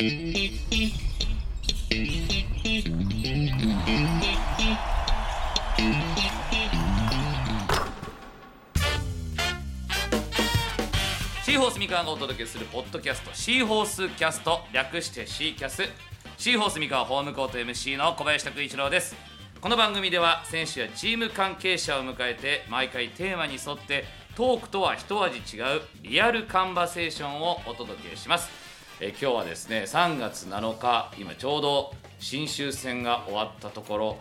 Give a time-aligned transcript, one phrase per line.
[0.00, 0.08] シー
[11.58, 15.82] ホース三河がお届けするポッドキャストシーホースキャスト略してシーキャス。
[16.38, 19.14] シーホース三河ホームコート MC の小林拓一郎です。
[19.60, 24.04] この番組では選手やチーム関係者を迎えて毎回テーマに沿って
[24.34, 28.59] トークとは一味違うリアルカンバセーションをお届けします。
[29.02, 34.18] え今日はですね3月7日今ちょうど新州戦が終わったところ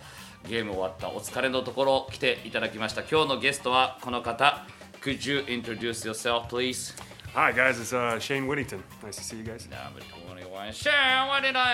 [0.47, 4.65] ゲーム終わったお疲れのところ来ていただきました今日のゲストはこの方
[5.01, 6.95] Could you introduce yourself please?
[7.33, 8.81] Hi guys, it's uh, Shane Whittington.
[9.03, 9.67] Nice to see you guys.
[9.69, 9.99] Number
[10.33, 11.73] 21, Sharon, what did I?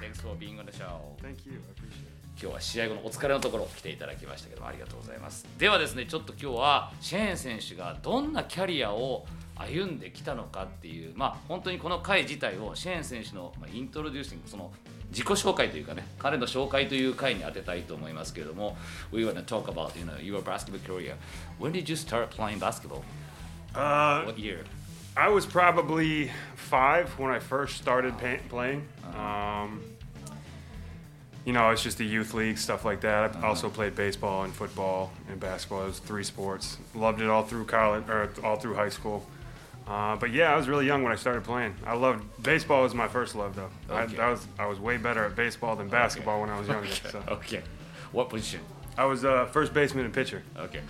[0.00, 1.00] Thanks for being on the show.
[1.20, 1.52] Thank you.
[1.52, 2.20] I appreciate it.
[2.40, 9.26] 今日は試合後のお疲れのところ来ていただきましたけどもありがとうございますではですねちょっと今日はシェーン選手がどんなキャリアを
[9.59, 14.71] 歩んできたのかっていうまあ本当にこの回自体をシェーン選手のまあイントロデューシングその
[15.11, 18.75] 自己紹介というかね彼の紹介という回に当てたいと思いますけれども
[19.11, 21.15] We want to talk about you know your basketball career
[21.59, 23.03] When did you start playing basketball?
[23.73, 24.63] Uh, What year?
[25.17, 28.85] I was probably five when I first started pa- playing.
[29.17, 29.81] Um,
[31.45, 33.35] you know, it's just the youth league stuff like that.
[33.37, 35.83] I also played baseball and football and basketball.
[35.83, 36.77] It was three sports.
[36.93, 39.25] Loved it all through college or all through high school.
[39.90, 41.74] Uh, but yeah, I was really young when I started playing.
[41.84, 43.70] I loved baseball was my first love though.
[43.92, 44.16] I, Okay.
[44.16, 46.86] that was I was way better at baseball than basketball when I was younger.
[47.10, 47.62] So Okay
[48.12, 48.60] What position?
[48.96, 50.42] I was uh, first baseman and pitcher.
[50.56, 50.80] OK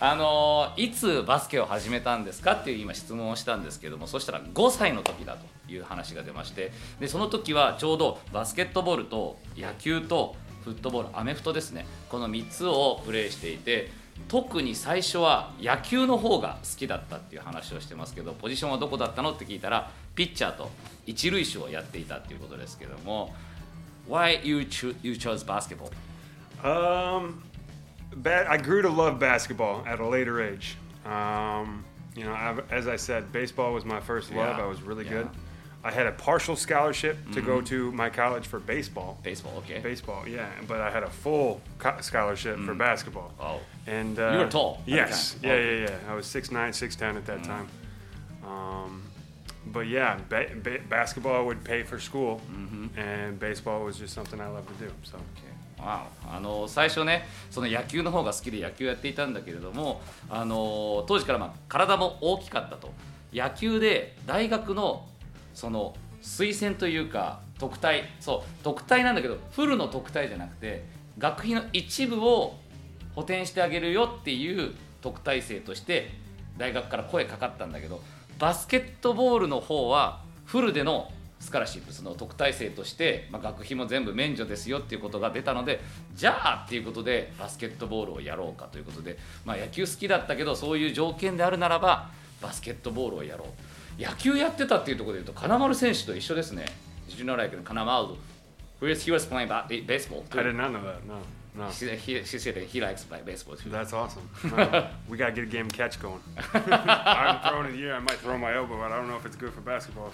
[0.00, 13.90] あのいつバスケを始めたんですかっていう今質問をしたんですけどもそしたら5歳の時だという話が出ましてでその時はちょうどバスケットボールと野球とフットボールアメフトですねこの3つをプレーしていて
[14.28, 20.70] 特に最初は野球の方が好きだったっていう話をしてますけどポジションはどこだったのって聞いたらピッチャーと
[21.06, 23.34] 一塁手をやっていたっていうことですけども
[24.08, 25.90] Why you, cho- you chose basketball?
[26.64, 27.42] Um,
[28.16, 30.76] ba- I grew to love basketball at a later age.
[31.04, 31.84] Um,
[32.16, 34.58] you know, I've, as I said, baseball was my first love.
[34.58, 35.10] Yeah, I was really yeah.
[35.10, 35.28] good.
[35.83, 39.17] I had a partial scholarship to go to my college for baseball.
[39.23, 39.79] Baseball, okay.
[39.79, 43.31] Baseball, yeah, but I had a full co- scholarship for basketball.
[43.39, 43.59] Oh.
[43.85, 45.41] And uh, You were tall at the Yes, time.
[45.43, 45.81] yeah, Okay.
[45.83, 46.11] yeah, yeah.
[46.11, 47.67] I was 6'9", 6'10", at that time.
[48.43, 49.03] Um,
[49.67, 52.41] but yeah, ba- ba- basketball would pay for school,
[52.97, 54.91] and baseball was just something I loved to do.
[55.03, 55.17] So.
[55.79, 62.91] わおあの最初ねその野球の方が好きで野球やっていたんだけれどもあの当時からまあ体も大きかったと
[63.31, 65.05] 野球で大学の
[65.54, 70.84] その推薦というか特待そう特待なんだけどフルの特待じゃなくて
[71.18, 72.58] 学費の一部を
[73.14, 76.10] 補填してあげるよっていう特待生として
[76.56, 78.00] 大学から声かかったんだけど
[78.38, 85.80] バスケットボールの方はフルでのスカラシップその特待生として、まあ、学費も全部免除ですよっていうことが出たので
[86.14, 93.48] じゃあっていうことでバスケットボールをやろうかということで、まあ、野球好きだったけどそういう条件であるならばバスケットボールをやろう。
[93.98, 96.66] 野球やってたっていうところで言うと金丸選手と一緒ですね
[97.08, 98.16] Did you know like 金丸
[98.80, 100.40] He was, he was playing ba- baseball too.
[100.40, 101.06] I did not know that.
[101.06, 101.20] No,
[101.54, 101.70] no.
[101.70, 103.70] She, he, she said that he likes play baseball too.
[103.70, 104.28] That's awesome.
[104.42, 106.18] No, we gotta get a game catch going.
[106.52, 107.94] I'm throwing it here.
[107.94, 110.10] I might throw my elbow, but I don't know if it's good for basketball.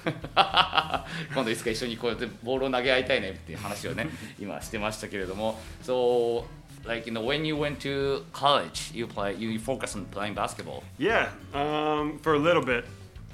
[1.33, 4.07] 今度いつか一緒にこうやってボールを投げ合いたいねっていう話をね
[4.39, 6.45] 今してましたけれども So
[6.87, 10.83] like you know when you went to college you play you focus on playing basketball
[10.99, 12.85] yeah, um, for a little bit.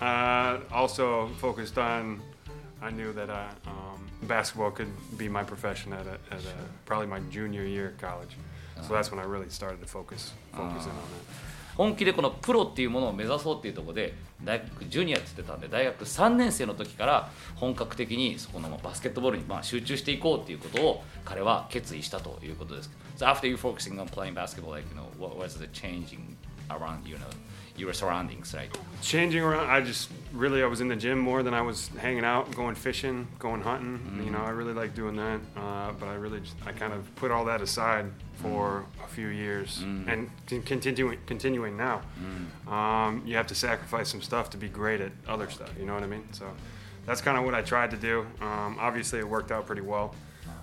[0.01, 2.21] Uh, also focused on.
[2.83, 7.07] I knew that uh, um, basketball could be my profession at, a, at a, probably
[7.07, 8.37] my junior year of college.
[8.83, 11.55] So that's when I really started to focus focus in on it.
[11.77, 22.91] 本気でこのプロっていうものを目指そうっていうところで大学ジュニアって言ってたんで大学3年生の時から本格的にそこのバスケットボールにまあ集中していこうっていうことを彼は決意したということです。
[23.17, 26.37] So after you focusing on playing basketball, like you know, what was the changing
[26.69, 27.27] around you know
[27.77, 28.71] your surroundings, right?
[29.03, 32.25] changing around i just really i was in the gym more than i was hanging
[32.25, 34.23] out going fishing going hunting.
[34.25, 37.15] You know i really like doing that uh, but i really just, i kind of
[37.17, 38.07] put all that aside
[38.37, 42.01] for a few years and con- continuing continuing now.
[42.67, 45.93] Um, you have to sacrifice some stuff to be great at other stuff you know
[45.95, 46.27] what i mean?
[46.33, 46.47] So
[47.05, 48.27] that's kind of what i tried to do.
[48.41, 50.15] Um, obviously it worked out pretty well.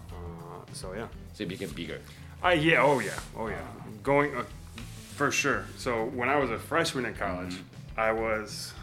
[0.09, 1.07] Uh, so yeah.
[1.33, 1.99] So you became bigger.
[2.41, 3.61] I yeah, oh yeah, oh yeah.
[4.01, 4.43] Going uh,
[5.15, 5.65] for sure.
[5.77, 7.99] So when I was a freshman in college, mm-hmm.
[7.99, 8.73] I was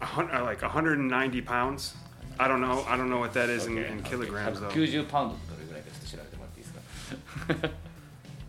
[0.00, 1.94] uh, like 190 pounds.
[2.38, 2.84] I don't know.
[2.86, 4.10] I don't know what that is okay, in, in okay.
[4.10, 4.68] kilograms though.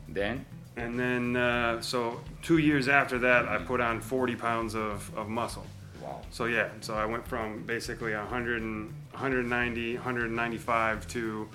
[0.10, 0.46] Then?
[0.76, 5.28] And then, uh, so two years after that, I put on 40 pounds of, of
[5.28, 5.66] muscle.
[6.02, 6.22] Wow.
[6.32, 11.50] So yeah, so I went from basically 100 and, 190, 195 to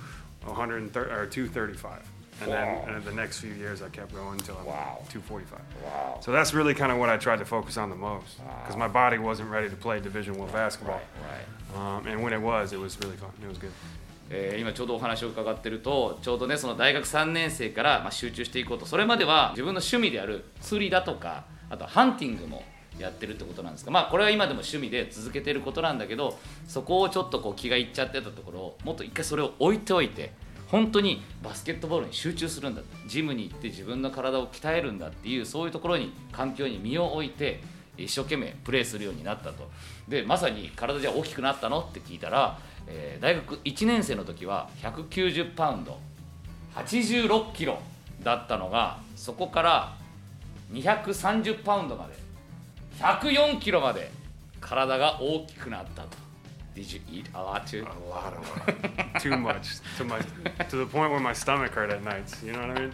[0.44, 2.08] 130 or 235.
[2.42, 2.84] And Wow.
[2.86, 4.98] then and the next few years I kept going until I'm Wow.
[5.10, 5.60] 245.
[5.84, 6.18] Wow.
[6.20, 8.88] So that's really kind of what I tried to focus on the most because my
[8.88, 11.00] body wasn't ready to play Division One basketball.
[11.22, 11.46] Right.
[11.74, 13.30] Um, and when it was, it was really fun.
[13.42, 13.70] It was good.
[14.30, 22.62] えー今ちょうどお話を伺ってるとちょうどねその大学3年生からまあ集中していこうとそれまでは自分の趣味である釣りだとかあとハンティングも
[22.98, 30.32] やってるってことなんですがまあこれは今でも趣味で続けてることなんだけどそこをちょっとこう気がいっちゃってたところをもっと一回それを置いておいて
[30.72, 37.60] 本当にバスケットボールに集中するんだジムに行って自分の体を鍛えるんだっていうそういうところに環境に身を置いて
[37.98, 39.70] 一生懸命プレーするようになったと。
[40.08, 41.80] でまさに体じゃ大きくなったの？
[41.80, 45.98] って聞いたら、えー大学1年生の時は190パウンド
[46.74, 47.78] 86キロ
[48.22, 49.94] だったのがそこから
[50.72, 52.14] 230パウンドまで
[52.98, 54.10] 104キロまで
[54.58, 56.21] 体が大きくなったと。
[56.74, 57.86] Did you eat a lot too?
[57.86, 59.22] A lot of.
[59.22, 59.68] Too much.
[59.98, 60.20] To my
[60.70, 62.42] to the point where my stomach hurt at nights.
[62.42, 62.92] You know what I mean?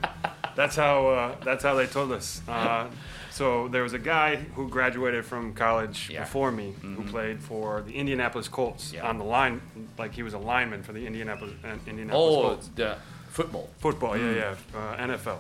[0.57, 2.43] That's how uh, that's how they told us.
[2.49, 2.89] Uh,
[3.31, 6.21] so there was a guy who graduated from college Yeah.
[6.25, 9.09] before me who played for the Indianapolis Colts Yeah.
[9.09, 9.61] on the line,
[9.97, 12.69] like he was a lineman for the Indianapolis uh, Indianapolis Oh, Colts.
[12.75, 12.97] the
[13.31, 13.71] football.
[13.79, 15.39] Football, yeah, yeah, uh, NFL.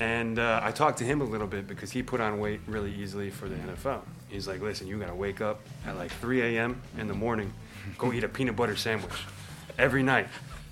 [0.00, 2.92] And uh, I talked to him a little bit because he put on weight really
[2.94, 4.02] easily for the NFL.
[4.28, 6.80] He's like, listen, you gotta wake up at like 3 a.m.
[6.98, 7.52] in the morning,
[7.96, 9.12] go eat a peanut butter sandwich
[9.78, 10.28] every night.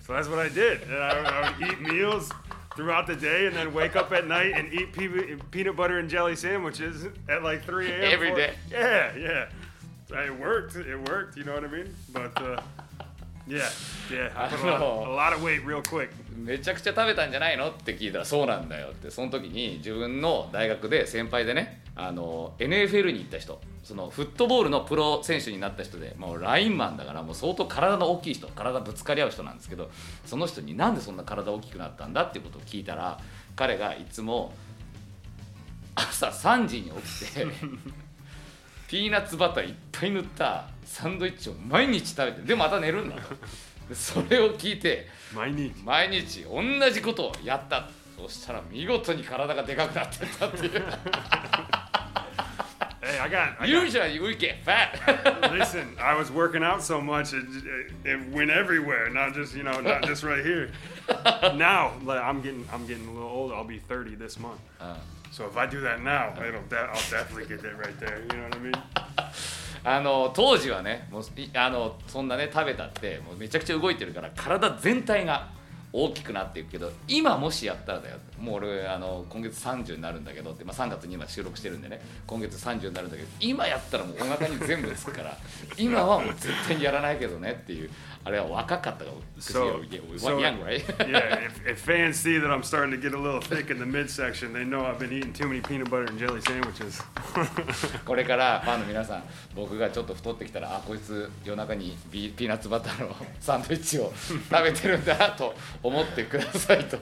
[0.06, 0.82] So that's what I did.
[0.82, 2.30] And I, I would eat meals
[2.76, 6.08] throughout the day and then wake up at night and eat pe- peanut butter and
[6.08, 8.12] jelly sandwiches at like 3 a.m.
[8.12, 8.52] Every day.
[8.70, 9.48] Yeah, yeah.
[10.08, 10.76] So It worked.
[10.76, 11.36] It worked.
[11.36, 11.92] You know what I mean?
[12.12, 12.60] But uh,
[13.48, 13.62] yeah,
[14.10, 14.32] yeah.
[15.66, 16.08] Real quick.
[16.36, 17.70] めちゃくちゃ食べたんじゃないの？
[17.70, 29.90] って聞いたらそうなんだよってその時に自分の大学で先輩でねあの NFL に行った人そのフットボールのプロ選手になった人でもうラインマンだからもう相当体の大きい人体ぶつかり合う人なんですけど
[30.26, 33.18] その人になんでそんな体大きくなったんだっていうことを聞いたら
[33.54, 34.52] 彼がいつも
[35.94, 37.46] 朝3時に起きて
[38.88, 43.34] ピーナッツバターいっぱい塗ったサンドイッチを毎日食べてでまた寝るんだと
[43.88, 50.82] でそれを聞いて毎日毎日同じことをやったそしたら見事に体がでかくなってったっていう
[53.02, 53.54] Hey, I got.
[53.60, 54.98] I got Usually we get fat
[55.52, 57.44] listen, I was working out so much it,
[58.04, 60.70] it, it went everywhere, not just you know, not just right here.
[61.56, 63.54] now, like, I'm getting, I'm getting a little older.
[63.54, 64.60] I'll be 30 this month.
[65.30, 68.20] So if I do that now, it'll, de- I'll definitely get that right there.
[68.22, 68.74] You know what I mean?
[69.84, 75.48] あの当時はねもういあのそんなね食べたってもうめちゃくちゃ動いてるから体全体が
[75.92, 85.36] 大きくなっていくけど今もしやったらだよもう俺あの今月30になるんだけどって、まあ、3月に今収録してるんでね今月30になるんだけど今やったらもうお腹に全部つくから
[85.78, 87.90] 今はもう絶対にやらないけどねっていう
[88.26, 89.80] あれは若かったから So-
[90.18, 90.82] so- young, right?
[91.08, 91.38] yeah.
[91.46, 94.52] If, if fans see that I'm starting to get a little thick in the midsection,
[94.52, 97.00] they know I've been eating too many peanut butter and jelly sandwiches.
[98.04, 99.22] これからファンの皆さん
[99.54, 106.96] 僕がちょっと太ってきたらあこいつ夜中にビピーナッツバターのサンドイッチを食べてるんだと思ってくださいと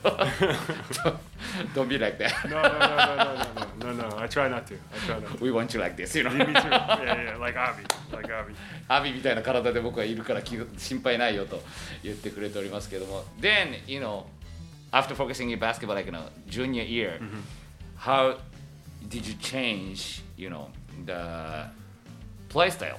[1.75, 4.19] Don't be like that No, no, no, no, no, no, no, no, no.
[4.19, 4.75] I try not to.
[4.93, 5.45] I try not to.
[5.45, 6.53] We want you like this you know Me too.
[6.53, 7.37] Yeah, yeah.
[7.39, 7.85] Like Avi.
[8.13, 8.55] Like Avi.
[8.89, 11.62] アビみたいな体で僕はいるから心配ないよと
[12.04, 14.26] 言ってくれておりますけども Then you know
[14.92, 17.20] after focusing in basketball like you know junior year
[17.98, 18.38] how
[19.08, 20.68] did you change you know
[21.06, 21.66] the
[22.50, 22.98] play style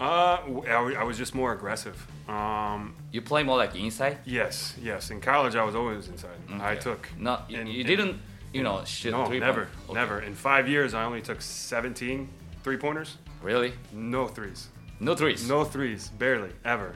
[0.00, 1.96] Uh, w- I w- I was just more aggressive.
[2.28, 5.10] Um, you play more like inside yes, yes.
[5.10, 6.38] In college, I was always inside.
[6.48, 6.80] I Okay.
[6.80, 7.08] took.
[7.18, 8.14] No, you, in- you in- didn't,
[8.52, 9.94] you know, shoot No, three never, point- okay.
[9.98, 10.20] never.
[10.22, 12.28] In five years, I only took 17
[12.62, 13.16] three pointers.
[13.42, 13.72] Really?
[13.92, 14.68] No threes.
[15.00, 15.48] No threes.
[15.48, 16.10] No threes.
[16.16, 16.50] Barely.
[16.64, 16.94] Ever.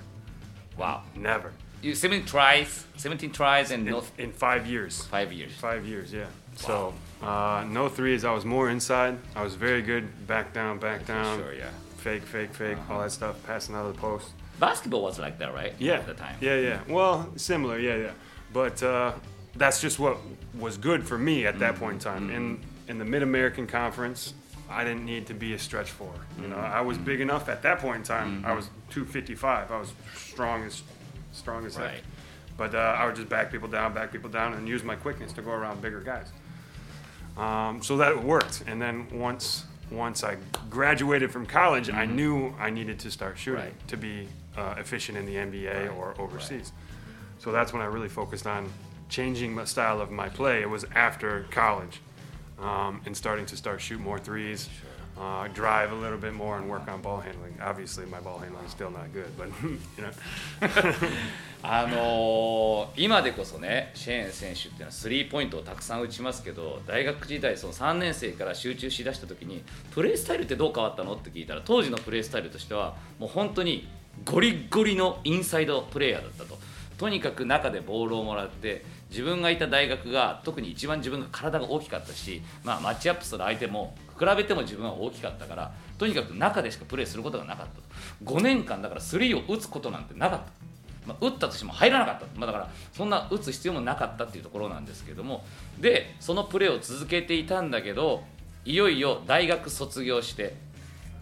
[0.77, 1.03] Wow.
[1.15, 1.51] Never.
[1.81, 5.03] You 17 tries, 17 tries, and In, no in five years.
[5.05, 5.51] five years.
[5.53, 6.25] Five years, yeah.
[6.55, 8.25] So, uh, no threes.
[8.25, 9.17] I was more inside.
[9.35, 10.27] I was very good.
[10.27, 11.37] Back down, back down.
[11.39, 11.69] Sure, yeah.
[11.97, 12.77] Fake, fake, fake.
[12.89, 13.35] All that stuff.
[13.45, 14.31] Passing out of the post.
[14.59, 15.73] Basketball was like that, right?
[15.77, 15.95] Yeah.
[15.99, 16.35] At the time.
[16.41, 16.79] Yeah, yeah.
[16.89, 18.11] Well, similar, yeah, yeah.
[18.51, 19.13] But uh,
[19.55, 20.17] that's just what
[20.57, 22.29] was good for me at that point in time.
[22.31, 24.33] In in the Mid American Conference,
[24.69, 26.13] I didn't need to be a stretch four.
[26.41, 28.43] You know, I was big enough at that point in time.
[28.45, 29.71] I was 255.
[29.71, 30.83] I was strong as
[31.31, 31.85] strong as heck.
[31.85, 32.01] Right.
[32.57, 35.31] But uh, I would just back people down, back people down, and use my quickness
[35.33, 36.27] to go around bigger guys.
[37.37, 38.63] Um, so that worked.
[38.67, 40.35] And then once once I
[40.69, 43.69] graduated from college, I knew I needed to start shooting Mm-hmm.
[43.77, 43.87] Right.
[43.87, 45.89] to be uh, efficient in the NBA Right.
[45.97, 46.73] or overseas.
[47.39, 48.69] So that's when I really focused on
[49.07, 52.01] changing my style of my play, it was after college
[52.59, 54.69] um, and starting to start shoot more threes,
[55.19, 57.55] uh, drive a little bit more, and work on ball handling.
[57.61, 60.11] Obviously, my ball handling is still not good, but you know.
[61.63, 73.87] あのー今でこそねシェーン選手っていうのはスリーポイントをたくさん打ちますけど大学時代その3年生から集中しだした時にプレースタイルってどう変わったのって聞いたら当時のプレースタイルとしてはもう本当に
[74.23, 76.59] ゴリッゴリのインサイドプレーヤーだったと
[76.97, 87.81] とにかく中でボールをもらって自分がいた大学が特に一番自分が体が大きかったし、まあ、マッチアップする相手も比べても自分は大きかったからとにかく中でしかプレーすることがなかったと。
[88.37, 90.45] 5年間だからスリーを打つことなんてなかった。
[91.07, 95.45] まあ、打ったとしても入らなかった、まあ、だからそんな打つ必要もなかったっていうところなんですけども。
[95.79, 98.23] でそのプレーを続けていたんだけど
[98.65, 100.55] いよいよ大学卒業して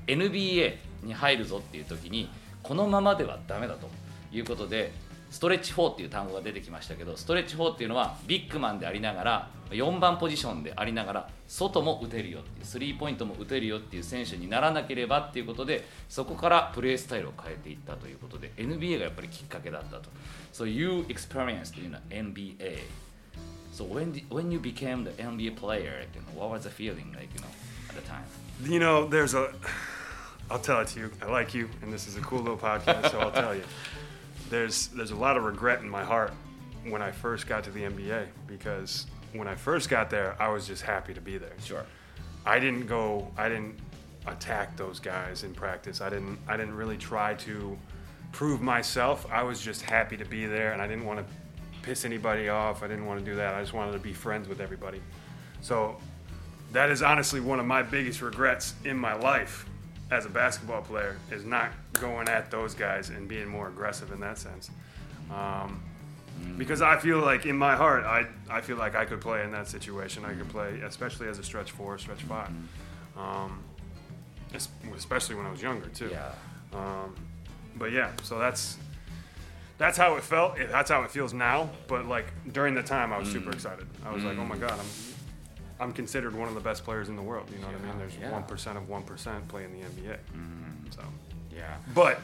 [0.07, 2.29] NBA に入るぞっていう時に
[2.63, 3.87] このままではダメだと
[4.31, 4.91] いうことで
[5.35, 20.09] ストレッチ4っていう単語が出てきましたけどストレッチ4っていうのはビッグマンでありながら4番ポジションでありながら外も打てるよっていうスリーポイントも打てるよっていう選手にならなければっていうことでそこからプレースタイルを変えていったということで NBA がやっぱりきっかけだったと。
[20.53, 22.79] So you experienced in the NBA.
[23.73, 27.13] So when, the, when you became the NBA player, you know, what was the feeling
[27.13, 27.47] like, you know,
[27.89, 28.23] at the time?
[28.63, 29.49] You know, there's a.
[30.49, 31.11] I'll tell it to you.
[31.21, 33.63] I like you, and this is a cool little podcast, so I'll tell you.
[34.55, 36.31] There's there's a lot of regret in my heart
[36.87, 40.65] when I first got to the NBA because when I first got there, I was
[40.65, 41.51] just happy to be there.
[41.61, 41.85] Sure.
[42.45, 43.29] I didn't go.
[43.37, 43.77] I didn't
[44.25, 45.99] attack those guys in practice.
[45.99, 46.39] I didn't.
[46.47, 47.77] I didn't really try to
[48.31, 49.27] prove myself.
[49.29, 51.25] I was just happy to be there, and I didn't want to
[51.81, 52.81] piss anybody off.
[52.81, 53.55] I didn't want to do that.
[53.55, 55.01] I just wanted to be friends with everybody.
[55.59, 55.97] So
[56.71, 59.65] that is honestly one of my biggest regrets in my life
[60.11, 64.19] as a basketball player is not going at those guys and being more aggressive in
[64.21, 64.69] that sense.
[65.33, 65.81] Um,
[66.57, 69.51] because I feel like in my heart, I, I feel like I could play in
[69.51, 70.25] that situation.
[70.25, 72.49] I could play, especially as a stretch four, stretch five.
[73.17, 73.63] Um,
[74.95, 76.09] especially when I was younger too.
[76.11, 76.31] Yeah.
[76.73, 77.15] Um,
[77.77, 78.77] but yeah, so that's
[79.77, 80.57] that's how it felt.
[80.57, 81.69] It- That's how it feels now.
[81.87, 83.87] But like during the time, I was super excited.
[84.05, 84.85] I was like, oh my god, I'm
[85.79, 87.49] I'm considered one of the best players in the world.
[87.51, 87.97] You know what I mean?
[87.97, 88.31] There's Yeah.
[88.31, 90.17] one percent of one percent play in the NBA.
[90.91, 91.01] So,
[91.55, 91.77] Yeah.
[91.93, 92.19] but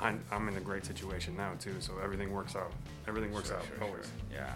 [0.00, 1.74] I'm, I'm in a great situation now too.
[1.80, 2.72] So everything works out.
[3.08, 4.08] Everything works out always.
[4.32, 4.54] Yeah.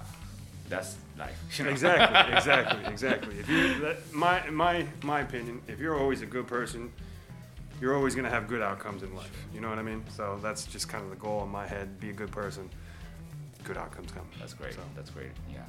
[0.69, 1.39] That's life.
[1.59, 1.71] you know?
[1.71, 3.39] Exactly, exactly, exactly.
[3.39, 6.91] If you, that, my, my, my opinion, if you're always a good person,
[7.81, 9.37] you're always gonna have good outcomes in life.
[9.53, 10.05] You know what I mean?
[10.09, 12.71] So that's just kind of the goal in my head: be a good person,
[13.65, 14.27] good outcomes come.
[14.39, 14.75] That's great.
[14.75, 14.81] So.
[14.95, 15.33] That's great.
[15.53, 15.61] Yeah.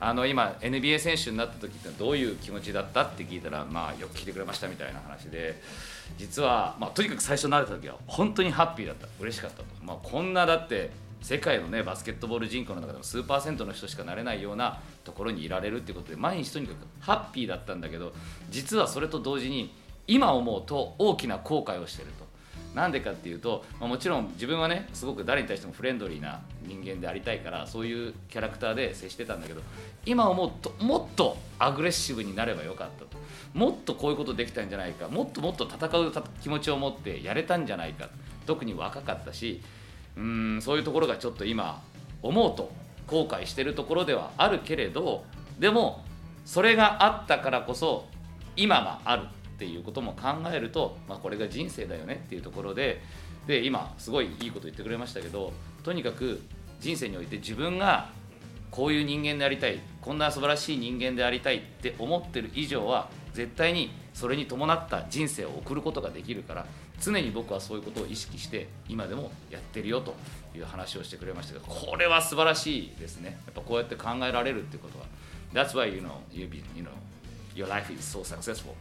[0.00, 5.60] あの今 NBA 選手になった時ってどういう気持ちだったって聞いたらまあよく聞いてくれましたみたいな話で
[6.16, 9.08] 実はまあとにかく最初慣れた時は本当にハッピーだった。
[9.20, 9.64] 嬉しかったと。
[9.82, 10.90] まあこんなだって
[11.20, 18.12] 世界のねバスケットボール人口の中でも数パーセントの人しかなれないようなところにいられるってことで毎日とにかくハッピーだったんだけど
[18.50, 19.74] 実はそれと同時に
[20.06, 22.27] 今思うと大きな後悔をしてると。
[22.78, 29.60] なんでかっていうと、まあ、もちろん自分はねすごく誰に対してもフレンドリーな人間でありたいからそういうキャラクターで接してたんだけど
[30.06, 33.18] 今思うともっとアグレッシブになればよかったと。
[33.52, 35.08] もっとこういうことできたんじゃないか。
[35.08, 38.08] もっともっと戦う気持ちを持ってやれたんじゃないか。
[38.46, 39.60] 特に若かったし
[40.16, 41.82] うーんそういうところがちょっと今
[42.22, 42.70] 思うと
[43.08, 45.24] 後悔してるところではあるけれど
[45.58, 46.04] でも
[46.44, 48.06] それがあったからこそ
[48.54, 49.22] 今がある。
[49.58, 53.02] っていうことも考えると、まあ、これが人生だよねっていうところで
[53.48, 56.40] で今すごいいいこと言ってくれましたけどとにかく
[56.78, 58.10] 人生において自分が
[58.70, 66.66] こういう人間でありたいこんな素晴らしい人間でありたいって思ってる以上は絶対にそれに伴った人生を送ることができるから
[67.00, 70.14] 常に僕はそういうことを意識して今でもやってるよと
[70.54, 73.38] いう話をしてくれましたけどこれは素晴らしいですね。
[73.46, 75.06] やっぱこうやって考えられるっていうことは。
[75.52, 76.90] That's why you know you be you know
[77.54, 78.74] your life is so successful.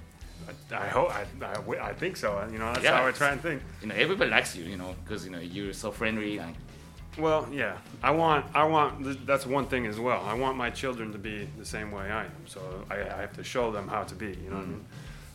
[0.48, 1.10] I, I hope.
[1.16, 2.30] I, I, I think so.
[2.51, 2.98] You know, that's Yeah.
[2.98, 3.62] how I try and think.
[3.82, 6.56] you know everybody likes you you know because you know you're so friendly and
[7.18, 7.77] Well, yeah.
[8.04, 8.46] I want.
[8.54, 9.25] I want.
[9.25, 10.22] That's one thing as well.
[10.25, 12.32] I want my children to be the same way I am.
[12.46, 14.27] So I, I have to show them how to be.
[14.44, 14.86] You know what I mean?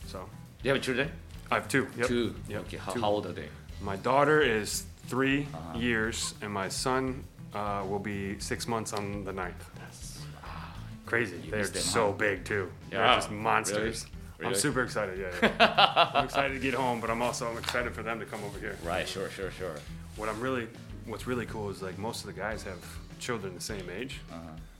[0.06, 0.18] So
[0.62, 1.08] you have a children
[1.50, 1.86] I have two.
[1.98, 2.06] Yep.
[2.06, 2.60] two Yep.
[2.66, 3.00] okay how, two.
[3.00, 3.48] how old are they
[3.80, 5.78] My daughter is 3 Uh-huh.
[5.78, 9.62] years, and my son uh, will be six months on the 9th.
[9.80, 10.22] That's
[11.06, 11.36] Crazy.
[11.50, 12.12] They're them, so huh?
[12.12, 12.70] big too.
[12.90, 12.98] Yeah.
[12.98, 14.06] They're just monsters.
[14.06, 14.21] Really?
[14.42, 14.60] I'm Really?
[14.60, 15.18] super excited.
[15.18, 16.10] Yeah, yeah.
[16.14, 18.58] I'm excited to get home, but I'm also I'm excited for them to come over
[18.58, 18.76] here.
[18.84, 19.74] right sure sure sure
[20.16, 20.66] What I'm really,
[21.06, 22.78] what's really cool is like most of the guys have
[23.18, 24.20] children the same age,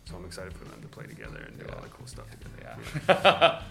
[0.05, 2.59] so I'm excited for them to play together and do all the cool stuff together.
[3.07, 3.63] Yeah.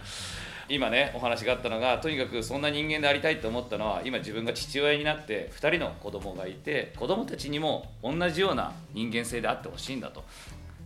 [0.69, 10.23] 今ねお話があったのがとにかくそんな人間でありたいと思ったのは今自分が父親になって2人の子供がいて子供たちにも同じような人間性であってほしいんだと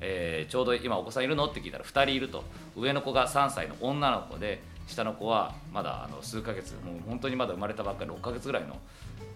[0.02, 2.44] えーちょうど今お子さんいるのって聞いたら2人いると
[2.76, 8.78] 上の子が3歳の女の子で下の子はまだあの数ヶ月もう本当にまだ生まれたばっかり6ヶ月ぐらいの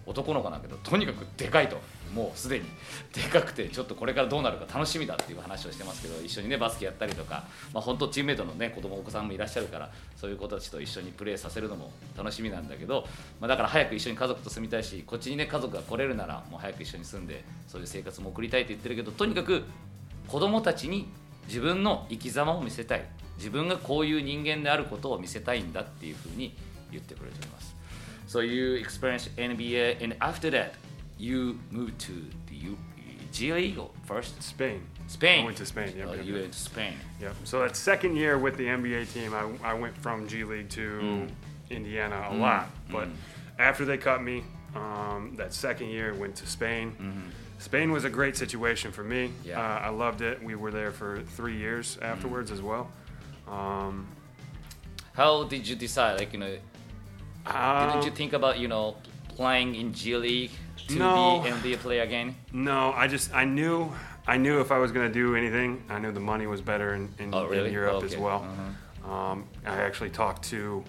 [0.06, 1.78] 男の子なんだけどとにかくでかいと。
[2.14, 2.66] もうすでに
[3.14, 13.08] でかくてちょっとこれからどうなるか楽しみだっていう話をしてますけど一緒にねバスケやったりとか、まあ、本当チームメートのね子供お子さんもいらっしゃるからそういう子たちと一緒にプレーさせるのも楽しみなんだけど、
[13.40, 19.64] まあ、だから早く一緒に家族と住みたいしこっちにね家族が来れるならもう早く一緒に住んでそういう生活も送りたいって言ってるけどとにかく
[20.28, 21.08] 子供たちに
[21.48, 23.06] 自分の生き様を見せたい。
[23.39, 26.55] 自分がこういう人間であることを見せたいんだっていうふうに
[26.93, 27.75] 言ってくれております
[28.29, 30.73] So you experienced NBA and after that
[31.19, 32.13] you moved to
[32.49, 32.77] the U-
[33.33, 34.81] G League first Spain.
[35.09, 35.93] Spain I went to Spain.
[35.97, 36.43] Yep, Oh, yep, you yep.
[36.43, 37.35] went to Spain Yep.
[37.45, 40.81] So that second year with the NBA team, I, I went from G League to
[40.81, 41.29] Mm.
[41.71, 42.69] Indiana a lot.
[42.91, 43.09] But
[43.59, 44.45] after they cut me,
[44.77, 46.93] um, that second year went to Spain.
[47.59, 49.29] Spain was a great situation for me.
[49.29, 49.49] Mm-hmm.
[49.49, 49.61] Yeah.
[49.61, 50.43] Uh, I loved it.
[50.43, 52.05] We were there for three years Mm.
[52.07, 52.91] afterwards as well.
[53.50, 54.08] Um,
[55.14, 56.58] How did you decide like you know
[57.46, 58.96] um, didn't you think about you know
[59.30, 60.52] playing in G League
[60.88, 61.42] to No.
[61.44, 63.92] be NBA player again No, I just I knew
[64.28, 67.10] I knew if I was gonna do anything, I knew the money was better in,
[67.18, 67.68] in, Oh, really?
[67.70, 68.22] in Europe as Okay.
[68.22, 68.42] well.
[69.04, 69.10] Mhm.
[69.10, 70.84] Um, I actually talked to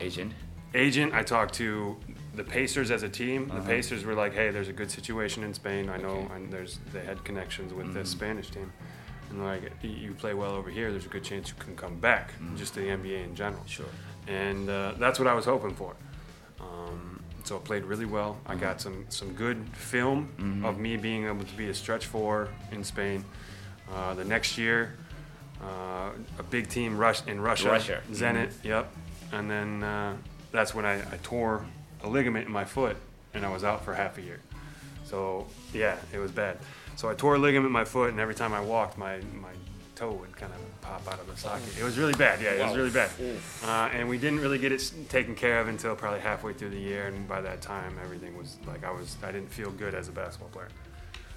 [0.00, 0.32] agent
[0.74, 1.14] agent.
[1.14, 1.96] I talked to
[2.34, 3.48] the Pacers as a team.
[3.48, 3.66] The Uh-huh.
[3.68, 5.88] Pacers were like, "Hey, there's a good situation in Spain.
[5.88, 6.20] I know, Okay.
[6.24, 6.34] Mm-hmm.
[6.36, 8.72] and there's they had connections with the Spanish team,
[9.30, 10.90] and like you play well over here.
[10.90, 13.62] There's a good chance you can come back, just to the NBA in general.
[13.62, 13.68] Mm-hmm.
[13.68, 13.86] Sure.
[14.28, 15.94] And uh, that's what I was hoping for.
[16.60, 18.38] Um, so I played really well.
[18.46, 22.48] I got some some good film of me being able to be a stretch four
[22.72, 23.24] in Spain.
[23.92, 24.96] Uh, the next year,
[25.62, 28.02] uh, a big team rush in Russia, Russia.
[28.10, 28.52] Zenit.
[28.64, 28.92] Yep.
[29.32, 30.16] And then uh,
[30.50, 31.64] that's when I, I tore
[32.02, 32.96] a ligament in my foot,
[33.32, 34.40] and I was out for half a year.
[35.04, 36.58] So yeah, it was bad.
[36.96, 39.50] So I tore a ligament in my foot, and every time I walked, my my
[39.94, 41.68] toe would kind of pop out of the socket.
[41.78, 42.40] It was really bad.
[42.42, 43.10] Yeah, it was really bad.
[43.64, 46.78] Uh, and we didn't really get it taken care of until probably halfway through the
[46.80, 50.08] year, and by that time, everything was like I was I didn't feel good as
[50.08, 50.68] a basketball player.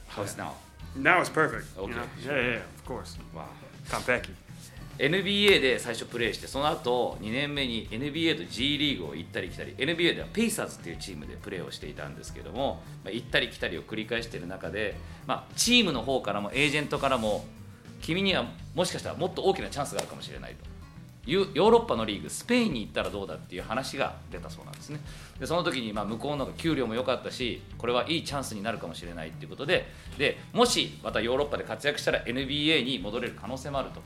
[0.08, 0.56] How's now
[0.96, 1.68] Now it's perfect.
[1.78, 2.04] you Okay, know?
[2.24, 2.36] sure.
[2.36, 3.18] Yeah, yeah, yeah, of course.
[3.34, 3.48] Wow
[3.90, 4.32] Konpeki.
[5.00, 17.46] NBA で最初プレーしてその後2年目に NBA と G リーグを行ったり来たり NBA ではペイサーズっていうチームでプレーをしていたんですけども、まあ、行ったり来たりを繰り返している中で、まあ、チームの方からもエージェントからも
[18.02, 20.70] 君にはもしかしたらもっと大きなチャンスがあるかもしれないと
[21.30, 25.00] いうヨーロッパのリーグスペインに行ったらどうだっていう話が出たそうなんですね。
[25.40, 29.86] でその時にまあ向こうの方が給料も良かったしこれはいいチャンスになるかもしれないっていうことで
[30.18, 34.02] でもしまたヨーロッパで活躍したら NBA に戻れる可能性もあると。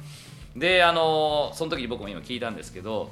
[0.55, 3.09] であのその時に僕も今聞いたんですけど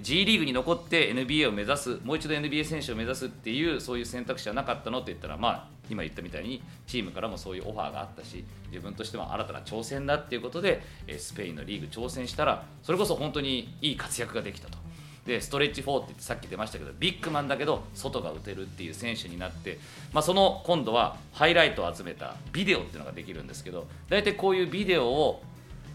[0.00, 10.82] G リーグに残って NBA を目指すもう一度 NBA 選手を目指すっていうそういう選択肢はなかったのって言ったらまあ今言ったみたいにチームからもそういうオファーがあったし自分としても新たな挑戦だっていうことで
[11.18, 14.78] スペインのリーグ挑戦したらそれこそ本当にいい活躍ができたと。
[15.26, 19.78] でストレッチ4ってってさっき出ましたけどビッグマンだけど外が打てるっていう選手になって、
[20.14, 25.42] まあ、その今度はハイライトを集めたビデオっていうのができるんですけど大体こういうビデオを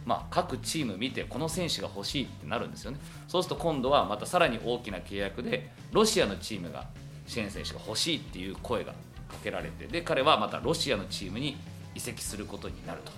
[0.05, 6.87] まあ、各チーム見てこの選手が欲しいってなるんですよねそうすると今度はまたさらに大きな契約でロシアのチームが
[7.25, 8.97] シェーン選手が欲しいっていう声がか
[9.43, 11.57] けられてで彼はまたロシアのチームに
[11.95, 13.11] 移籍することになると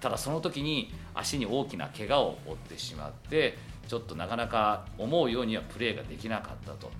[0.00, 6.90] ただその時に足に大きな怪我を負ってしまってちょっとなかなか思うようにはプレーができなかったと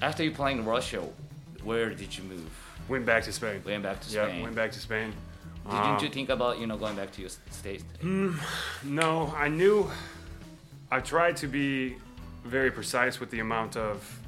[0.00, 1.02] After you playing in Russia
[1.64, 2.48] where did you move?
[2.88, 3.62] Went back to Spain.
[3.64, 5.12] Went back to Yeah, Spain went back to Spain.
[5.70, 6.12] Didn't you ah.
[6.12, 7.82] think about you know going back to your state?
[8.02, 8.38] Mm,
[8.84, 9.90] no, I knew.
[10.90, 11.96] I tried to be
[12.44, 14.20] very precise with the amount of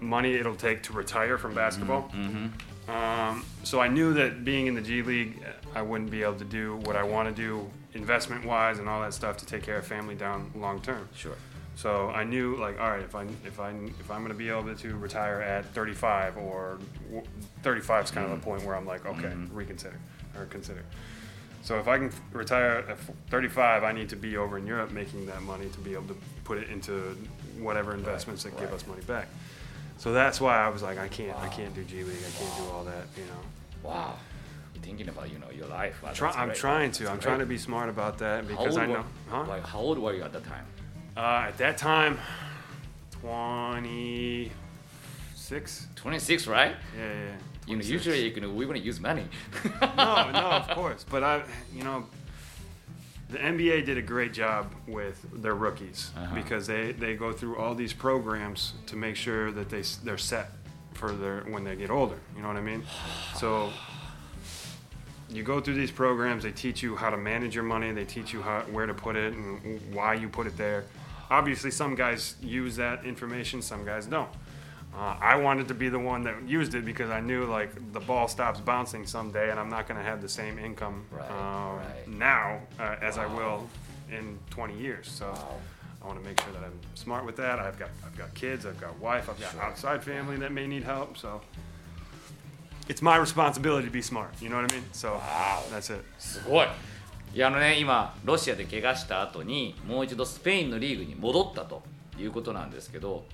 [0.00, 2.10] money it'll take to retire from basketball.
[2.12, 2.90] Mm, mm-hmm.
[2.90, 6.34] Um, so I knew that being in the G League, uh, I wouldn't be able
[6.34, 9.62] to do what I want to do investment wise and all that stuff to take
[9.62, 11.08] care of family down long term.
[11.14, 11.36] Sure.
[11.80, 14.50] So I knew like, all right, if I if I if I'm going to be
[14.50, 16.78] able to retire at 35 or
[17.62, 18.44] 35 is kind of a mm-hmm.
[18.44, 19.54] point where I'm like, okay, mm-hmm.
[19.54, 19.98] reconsider
[20.36, 20.84] or consider.
[21.62, 22.98] So if I can retire at
[23.30, 26.16] 35, I need to be over in Europe making that money to be able to
[26.44, 27.16] put it into
[27.58, 29.28] whatever investments that give us money back.
[29.96, 32.56] So that's why I was like, I can't, I can't do G League, I can't
[32.58, 33.88] do all that, you know.
[33.88, 34.16] Wow.
[34.74, 36.02] You're thinking about you know your life.
[36.02, 37.04] Wow, Try, I'm trying to.
[37.04, 37.22] That's I'm great.
[37.24, 38.92] trying to be smart about that because I know.
[38.92, 39.44] Were, Huh?
[39.48, 40.66] Like how old were you at the time?
[41.16, 42.18] Uh, at that time,
[43.20, 45.86] 26.
[45.96, 46.76] 26, right?
[46.96, 47.32] Yeah, yeah.
[47.66, 49.24] You know, usually you know, we're gonna use money.
[49.96, 51.04] no, no, of course.
[51.08, 51.42] But I,
[51.74, 52.06] you know,
[53.28, 56.34] the NBA did a great job with their rookies Uh-huh.
[56.34, 60.50] because they, they go through all these programs to make sure that they they're set
[60.94, 62.16] for their when they get older.
[62.34, 62.82] You know what I mean?
[63.36, 63.70] So
[65.28, 66.42] you go through these programs.
[66.42, 67.92] They teach you how to manage your money.
[67.92, 70.84] They teach you how where to put it and why you put it there
[71.30, 74.30] obviously some guys use that information, some guys don't.
[74.92, 78.00] Uh, I wanted to be the one that used it because I knew like the
[78.00, 81.76] ball stops bouncing someday, and I'm not going to have the same income right, uh,
[81.76, 82.08] right.
[82.08, 83.22] now uh, as wow.
[83.22, 83.70] I will
[84.10, 85.08] in 20 years.
[85.08, 85.56] So wow.
[86.02, 87.60] I want to make sure that I'm smart with that.
[87.60, 89.62] I've got I've got kids, I've got wife, I've got sure.
[89.62, 91.16] outside family that may need help.
[91.16, 91.40] So
[92.88, 94.32] it's my responsibility to be smart.
[94.40, 94.84] You know what I mean?
[94.90, 95.62] So wow.
[95.70, 96.04] that's it.
[96.46, 96.70] What?
[97.32, 101.82] いやあのね今ロシアで怪我した後にもう一度スペインのリーグに戻ったと
[102.18, 103.24] いうことなんですけど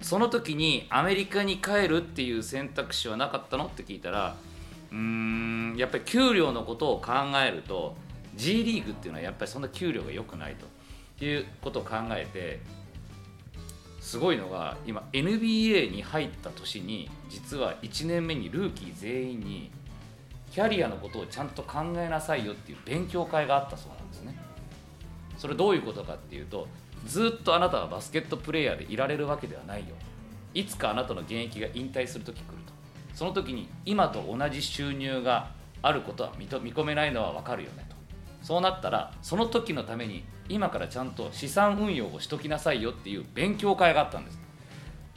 [0.00, 4.36] その時にアメリカに帰るっていう選択肢はなかったのって聞いたら
[4.92, 7.12] うーんやっぱり給料のことを考
[7.44, 7.96] えると
[8.36, 10.56] G リーグっていうのはやっぱりそんな給料が良くない
[11.18, 12.60] ということを考えて
[14.00, 19.70] すごいのが今 NBA に入った年に実は1年目にルーキー全員に
[20.52, 24.38] キャリアのことをちゃんと考えなさいよっていう勉強会があったそうなんですね。
[25.38, 26.68] それどういうことかっていうと
[27.06, 29.94] ずっとあなたはバスケットプレーヤーでいられるわけではないよ。
[30.54, 32.72] いつかあなたの現役が引退する時来ると。
[33.14, 37.96] その時に今と同じ収入があることは認見込めないのは分かるよねと。
[38.42, 44.38] そうなったらその時のために今からちゃんと資産運用をしときなさいよっていう勉強会があったんです。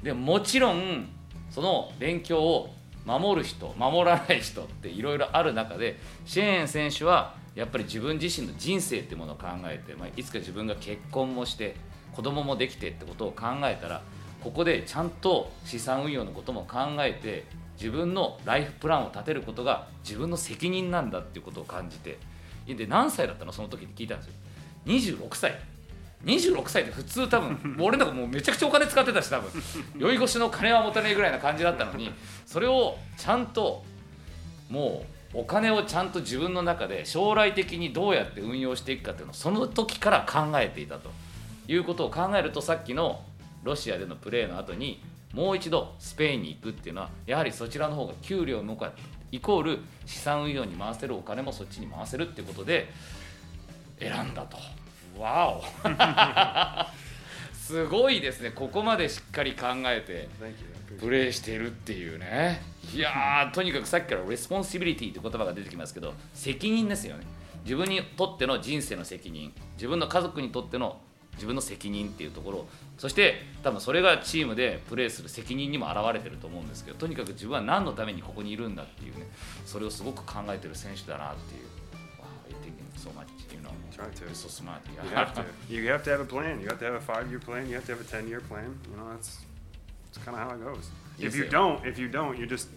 [0.02, 1.10] でもちろん
[1.50, 2.75] その勉強を
[3.06, 11.76] 守る人守らない人っていろいろある中でシェーン選手はやっぱり自分自身の人生ってものを考えて、まあ、いつか自分が結婚もして
[12.14, 14.02] 子供もできてってことを考えたら
[14.44, 17.46] ここでちゃんと資産運用のことも考えて
[17.78, 22.18] 自分のライフプランを立てることが自分の責任なんだっていうことを感じて
[22.68, 23.52] で何歳だったの？
[23.52, 24.34] その時に聞いたんですよ。
[24.86, 25.56] 26歳。
[26.24, 29.52] 26歳で普通多分 俺なんかもうめちゃくちゃお金使ってたし多分
[29.98, 32.12] 酔い越しの金は持たねえぐらいな感じだったのに
[32.46, 33.84] それをちゃんと
[34.70, 41.12] もうお金をちゃんと自分の中で将来的にどうやって運用していくかっていうのをその時から考えていたと
[41.68, 43.22] いうことを考えるとさっきの
[43.64, 48.94] ロシアでのプレーの後にもう一度スペインに行くっていうのはやはりそちらの方が給料もか
[49.32, 52.90] イコール資産運用に回せるお金もそっちに回せるっていうことで
[54.00, 54.58] 選んだと。
[55.20, 55.64] わお
[57.56, 58.52] すごいですね。
[58.52, 60.30] ここまでしっかり考えて.
[61.00, 62.62] プレーしているっていうね。
[62.94, 67.26] いやー とにかくさっきから responsibility って言葉が出てきますけど責任ですよね。
[67.64, 69.52] 自分にとっての人生の責任。
[69.78, 71.02] 自分の家族にとっての
[71.34, 72.68] 自分の責任っていうところ。
[73.00, 79.28] そして多分それがチームでプレーする責任にも表れてると思うんですけどとにかく自分は何のためにここにいるんだっていうね。
[79.66, 81.66] それをすごく考えてる選手だなっていう。
[82.22, 83.35] Wow, so much, you know.
[83.96, 84.26] Try to.
[84.26, 84.82] You're so smart.
[84.92, 85.46] You have to.
[85.70, 86.60] You have to have a plan.
[86.62, 87.68] You have to have a five-year plan.
[87.70, 88.78] You have to have a ten-year plan.
[88.92, 89.40] You know, that's
[90.06, 90.90] that's kind of how it goes.
[91.18, 92.68] Yes, if you don't, if you don't, you're just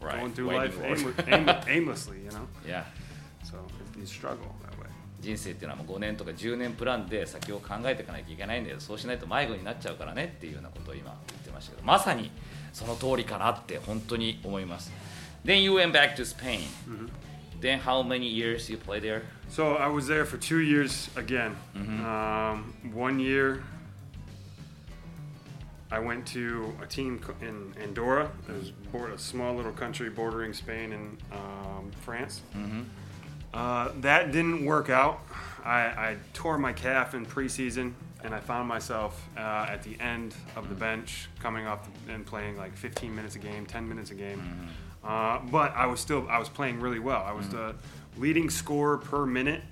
[0.00, 0.20] Right.
[0.20, 2.18] going through Waiting life aimle- aim- aimlessly.
[2.24, 2.84] You know, Yeah.
[3.42, 3.56] so
[3.98, 4.88] you struggle that way.
[5.20, 12.30] 人生っていうのはもう5年とか10年プランで先を考えていかなきゃいけないんだけどそうしないと迷子になっちゃうからねっていうようなことを今言ってましたけどまさに
[12.74, 14.92] その通りかなって本当に思います
[15.46, 16.60] Then you went back to Spain、
[17.60, 19.22] Then how many years you play there?
[19.48, 21.56] So I was there for two years again.
[21.74, 23.62] Um, one year,
[25.90, 28.30] I went to a team in Andorra.
[28.48, 32.42] It was board, a small little country bordering Spain and um, France.
[33.52, 35.20] Uh, that didn't work out.
[35.64, 37.92] I, I tore my calf in preseason,
[38.24, 42.56] and I found myself uh, at the end of the bench, coming off and playing
[42.56, 44.68] like 15 minutes a game, 10 minutes a game.
[45.04, 47.22] Uh, but I was still I was playing really well.
[47.22, 47.74] I was the
[48.16, 49.62] leading scorer per minute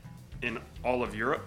[0.42, 1.46] in all of Europe.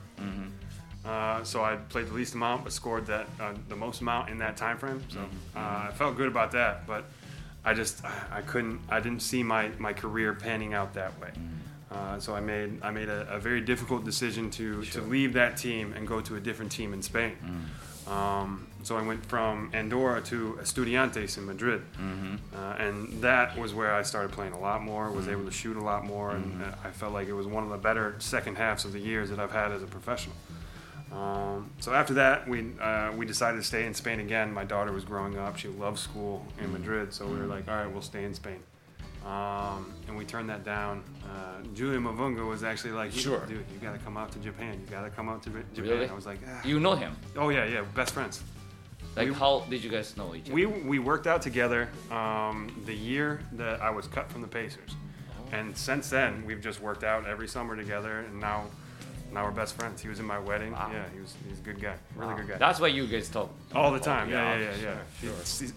[1.06, 4.40] Uh, so I played the least amount, but scored that uh, the most amount in
[4.40, 5.04] that time frame.
[5.10, 5.20] So
[5.56, 6.88] uh, I felt good about that.
[6.88, 7.06] But
[7.64, 11.30] I just I, I couldn't I didn't see my, my career panning out that way.
[11.92, 15.58] Uh, so I made I made a, a very difficult decision to, to leave that
[15.58, 17.34] team and go to a different team in Spain.
[18.08, 23.94] Um, so I went from Andorra to Estudiantes in Madrid, uh, and that was where
[23.94, 25.12] I started playing a lot more.
[25.12, 27.64] Was able to shoot a lot more, and uh, I felt like it was one
[27.64, 30.36] of the better second halves of the years that I've had as a professional.
[31.12, 34.54] Um, so after that, we uh, we decided to stay in Spain again.
[34.54, 37.76] My daughter was growing up; she loved school in Madrid, so we were like, all
[37.76, 38.60] right, we'll stay in Spain.
[39.26, 41.04] Um, and we turned that down.
[41.28, 43.40] Uh, Julia Mavunga was actually like, Sure.
[43.48, 44.80] dude, you got to come out to Japan.
[44.80, 45.74] You got to come out to Japan.
[45.82, 46.08] Really?
[46.08, 46.62] I was like, ah.
[46.64, 47.16] You know him.
[47.36, 48.44] oh yeah, yeah, best friends.
[49.16, 50.54] Like We- how did you guys know each other?
[50.54, 54.92] We we worked out together um, the year that I was cut from the Pacers,
[55.52, 58.66] and since then we've just worked out every summer together, and now
[59.32, 60.02] now we're best friends.
[60.02, 60.72] He was in my wedding.
[60.74, 60.90] Wow.
[60.94, 62.58] Yeah, he was he's a good guy, really good guy.
[62.58, 64.28] That's why you guys talk All the time.
[64.28, 64.98] Oh, Yeah, yeah, yeah, yeah.
[65.22, 65.38] Sure.
[65.40, 65.74] He's, he's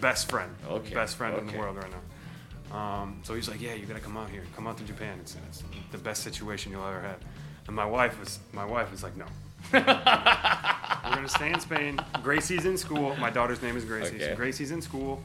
[0.00, 0.50] best friend.
[0.68, 2.76] Okay, Best friend in the world right now.
[2.76, 5.18] Um, so he's like, yeah, you gotta come out here, come out to Japan.
[5.20, 7.18] It's, it's the best situation you'll ever have.
[7.66, 9.26] And my wife was, my wife was like, no.
[11.04, 11.98] We're gonna stay in Spain.
[12.22, 13.16] Gracie's in school.
[13.16, 14.16] My daughter's name is Gracie.
[14.16, 14.30] Okay.
[14.30, 15.22] So Gracie's in school.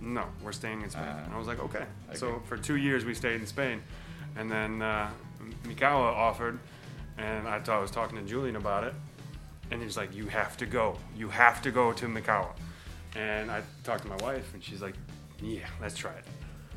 [0.00, 1.04] No, we're staying in Spain.
[1.04, 1.84] Uh, and I was like, okay.
[2.08, 2.16] okay.
[2.16, 3.82] So for two years we stayed in Spain,
[4.36, 5.10] and then uh,
[5.64, 6.58] Mikawa offered,
[7.18, 8.94] and I, thought I was talking to Julian about it,
[9.70, 10.96] and he's like, you have to go.
[11.16, 12.52] You have to go to Mikawa.
[13.14, 14.94] And I talked to my wife, and she's like,
[15.42, 16.24] yeah, let's try it.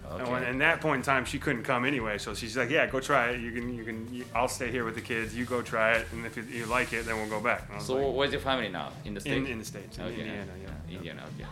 [0.10, 0.52] And when, Okay.
[0.52, 3.30] at that point in time, she couldn't come anyway, so she's like, "Yeah, go try
[3.32, 3.42] it.
[3.42, 4.08] You can, you can.
[4.14, 5.34] You, I'll stay here with the kids.
[5.36, 7.82] You go try it, and if you, you like it, then we'll go back." And
[7.82, 8.92] So like, where's your family now?
[9.06, 9.38] In the States?
[9.38, 10.20] in, in the states, in Okay.
[10.22, 10.94] Indiana, yeah.
[10.94, 11.46] インディアナ OK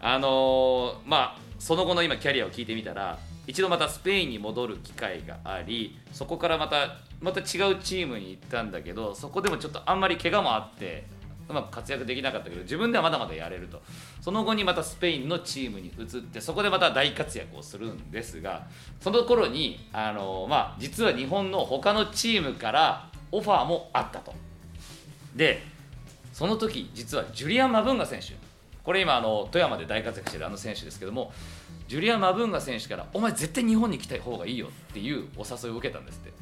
[0.00, 11.04] あのーまあその後の今キャリアを聞いてみたら一度またスペインに戻る機会がありそこからまたまた違うチームに行ったんだけどそこでもちょっとあんまり怪我もあって
[11.48, 13.80] うまく活躍できなかったけど自分ではまだまだやれると。
[14.20, 18.66] その後にまたスペインのチームに移ってそこでまた大活躍をするんですが
[19.00, 24.34] その頃にあのまあ実は日本の他のチームからオファーもあったと。
[25.34, 25.62] で
[26.32, 28.34] その時実はジュリアン・マブンガ選手。
[28.84, 31.32] これ今あの富山で大活躍してるあの選手ですけども
[31.88, 36.32] ジュリアン・マブンガ選手から「お前絶対日本に来た方がいいよ」っていうお誘いを受けたんですって。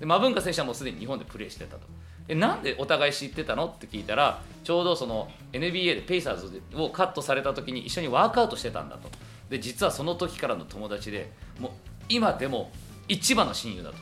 [0.00, 1.86] でマブンガ選手はもうすでに日本でプレーしてたと。
[2.28, 3.66] えなんでお互い知ってたの？
[3.66, 9.08] って聞いたらちょうどその NBA でペイサーズをカットされた時に一緒にワークアウトしてたんだと。
[9.50, 11.72] で実はその時からの友達でもう
[12.08, 12.70] 今でも
[13.08, 13.96] 一番の親友だと。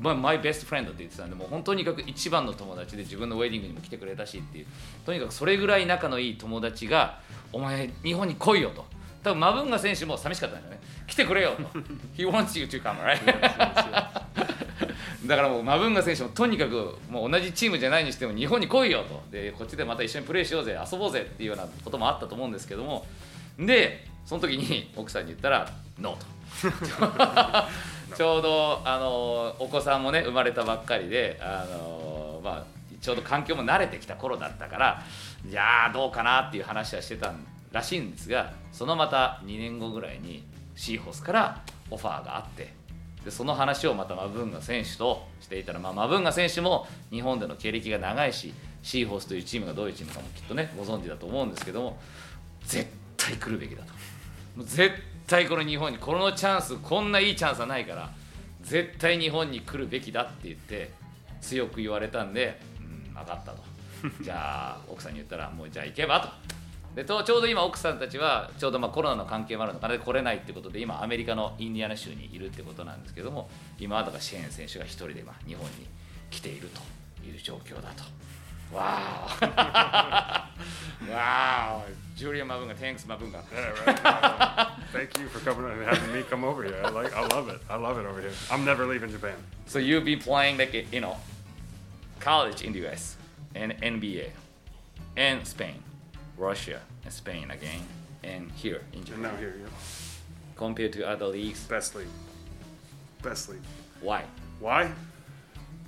[0.00, 4.66] マイベストフレンドって言ってたんでもう本当にかく一番の友達で自分のウェディングにも来てくれたしっていう。
[5.04, 7.18] とにかくそれぐらい仲のいい友達が
[7.52, 8.84] 「お前日本に来いよ」と。
[9.24, 10.80] 多分マブンガ選手も寂しかったんだよね。
[11.08, 11.62] 来てくれよと。
[12.16, 14.55] He wants you to come right?
[15.26, 23.06] だからもうマブンガ選手もとにかくもう同じチームじゃないにしても日本に来いよとでこっちでまた一緒にプレーしようぜ遊ぼうぜっていうようなこともあったと思うんですけども
[23.58, 26.36] でその時に奥さんに言ったら「ノー」と。
[28.16, 32.64] ちょうどあのお子さんもね生まれたばっかりであの、まあ、
[33.00, 35.02] ちょうど環境も慣れてきた頃だったから
[35.44, 37.34] じゃあどうかなっていう話はしてた
[37.72, 40.44] らしいんですがそのまた2年後ぐらいに
[40.76, 42.72] シーホースからオファーがあって
[43.26, 51.98] でその話をまたマブンガ選手としていたら、まあ、マブンガ選手も日本での経歴が長いしシーホースというチームがどういうチームかもきっとねご存知だと思うんですけども
[52.62, 53.88] 絶対来るべきだと。
[54.56, 54.94] もう絶
[55.26, 58.12] 対この日本にこのチャンスこんないいチャンスはないから
[58.62, 60.92] 絶対日本に来るべきだって言って
[61.40, 63.58] 強く言われたんで、うん、分かったと。
[64.22, 66.28] じゃあ奥さんに言ったらもうじゃあ行けばと
[66.96, 75.86] でとちょうど今奥さんたちはちょうどまあコロナの関係もあるのかな来れないってことで今アメリカのインディアナ州にいるってことなんですけども今はだからシェーン選手が一人でまあ日本に
[76.30, 76.80] 来ていると
[77.26, 78.02] いう状況だと。
[78.74, 79.46] わー
[81.12, 83.40] わージュリアン・マブンガ Thanks マブンガ.
[83.44, 86.74] Uh, thank you for coming and having me come over here.
[86.82, 87.60] I like, I love it.
[87.68, 88.32] I love it over here.
[88.50, 89.34] I'm never leaving Japan.
[89.66, 91.16] So you've been playing like you know
[92.18, 93.16] college in the US
[93.54, 94.30] and NBA
[95.16, 95.82] and Spain,
[96.36, 97.80] Russia and Spain again,
[98.22, 99.24] and here in Japan.
[99.24, 99.68] And now here, yeah.
[100.56, 102.06] Compared to other leagues, best league.
[103.22, 103.60] Best league.
[104.00, 104.24] why?
[104.60, 104.90] Why?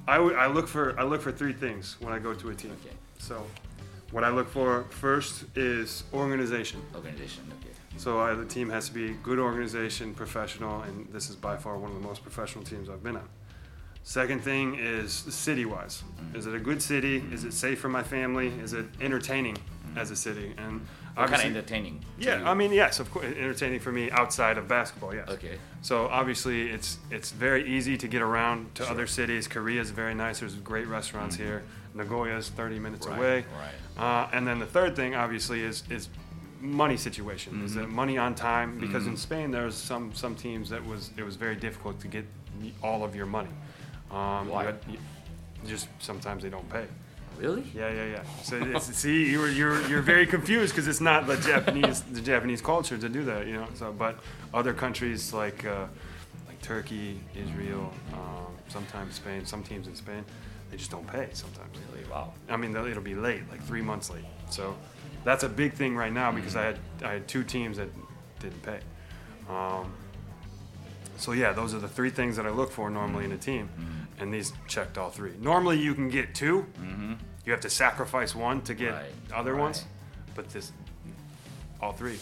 [0.07, 2.55] I, w- I look for I look for three things when I go to a
[2.55, 2.75] team.
[2.85, 2.97] Okay.
[3.19, 3.45] So,
[4.11, 6.81] what I look for first is organization.
[6.95, 7.45] Organization.
[7.61, 7.75] Okay.
[7.99, 11.77] So I, the team has to be good organization, professional, and this is by far
[11.77, 13.25] one of the most professional teams I've been at.
[14.05, 16.05] Second thing is city-wise.
[16.33, 16.37] Mm.
[16.37, 17.25] Is it a good city?
[17.33, 18.49] Is it safe for my family?
[18.63, 19.59] Is it entertaining
[19.96, 20.55] as a city?
[20.59, 22.05] And kind of entertaining?
[22.18, 22.44] yeah, you?
[22.44, 25.14] I mean, yes, of course, entertaining for me outside of basketball.
[25.14, 25.29] Yes.
[25.29, 25.59] Okay.
[25.83, 28.92] So obviously, it's it's very easy to get around to Sure.
[28.92, 29.48] other cities.
[29.48, 30.40] Korea is very nice.
[30.40, 31.62] There's great restaurants here.
[31.94, 33.44] Nagoya is 30 minutes Right, away.
[33.96, 34.24] right.
[34.24, 36.09] Uh, and then the third thing, obviously, is is
[36.61, 37.64] money situation.
[37.64, 38.79] Is it money on time?
[38.79, 42.24] Because in Spain, there's some some teams that was it was very difficult to get
[42.83, 43.51] all of your money.
[44.11, 44.64] Um, you Why?
[44.64, 44.98] had- you-
[45.66, 46.87] just sometimes they don't pay.
[47.38, 47.64] Really?
[47.74, 48.22] Yeah, yeah, yeah.
[48.42, 52.61] So it's, see, you're you're you're very confused because it's not the Japanese the Japanese
[52.61, 53.68] culture to do that, you know.
[53.74, 54.18] So, but
[54.53, 55.87] other countries like uh,
[56.48, 60.24] like Turkey, Israel, um, sometimes Spain, some teams in Spain,
[60.70, 61.77] they just don't pay sometimes.
[61.92, 62.05] Really?
[62.11, 62.33] Wow.
[62.48, 64.24] I mean, it'll be late, like three months late.
[64.51, 64.77] So
[65.24, 67.88] that's a big thing right now because I had I had two teams that
[68.40, 68.81] didn't pay.
[69.48, 69.92] Um,
[71.16, 73.68] so yeah, those are the three things that I look for normally in a team,
[74.18, 75.33] and these checked all three.
[75.40, 76.66] Normally, you can get 2
[77.49, 79.63] You have to sacrifice one to get Right, other right.
[79.63, 79.87] ones,
[80.35, 80.71] but this,
[81.81, 82.19] all three,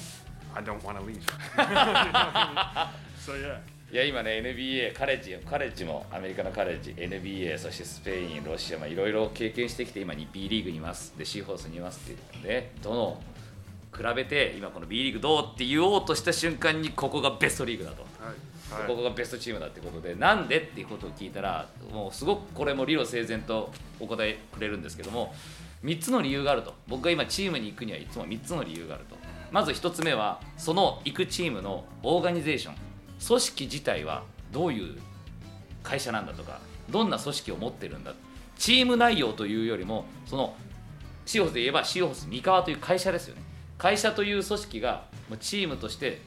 [0.55, 1.27] I don't want to leave.
[3.19, 3.59] so yeah.
[3.91, 13.21] いや今ね NBA カレッジカレッジもアメリカのカレッジ NBA そしてスペインロシアまあいろいろ経験してきて今に B リーグにいますでシーホースにいますって言ってどの
[13.97, 18.03] 比べて今この B リーグどうって言おうとした瞬間にここがベストリーグだと。
[18.03, 18.56] はい。
[18.71, 25.35] ここがベストチームだってことでなんでっていうことを聞いたらもうすごくこれも理路整然とお答えくれるんですけども
[25.85, 26.75] 3つの理由があると。
[26.89, 29.17] 僕が今チームに行くにはいつも3つの理由があると。
[29.53, 32.75] まず1つ目はその行くチームのオーガニゼーション
[33.25, 34.99] 組織自体はどういう
[35.83, 38.13] 会社なんだとかどんな組織を持ってるんだ
[38.59, 40.55] チーム内容というよりもその
[41.25, 43.43] シーホスで言えばシーホス三河という会社ですよね。
[43.79, 45.05] 会社という組織が
[45.41, 46.21] チームとして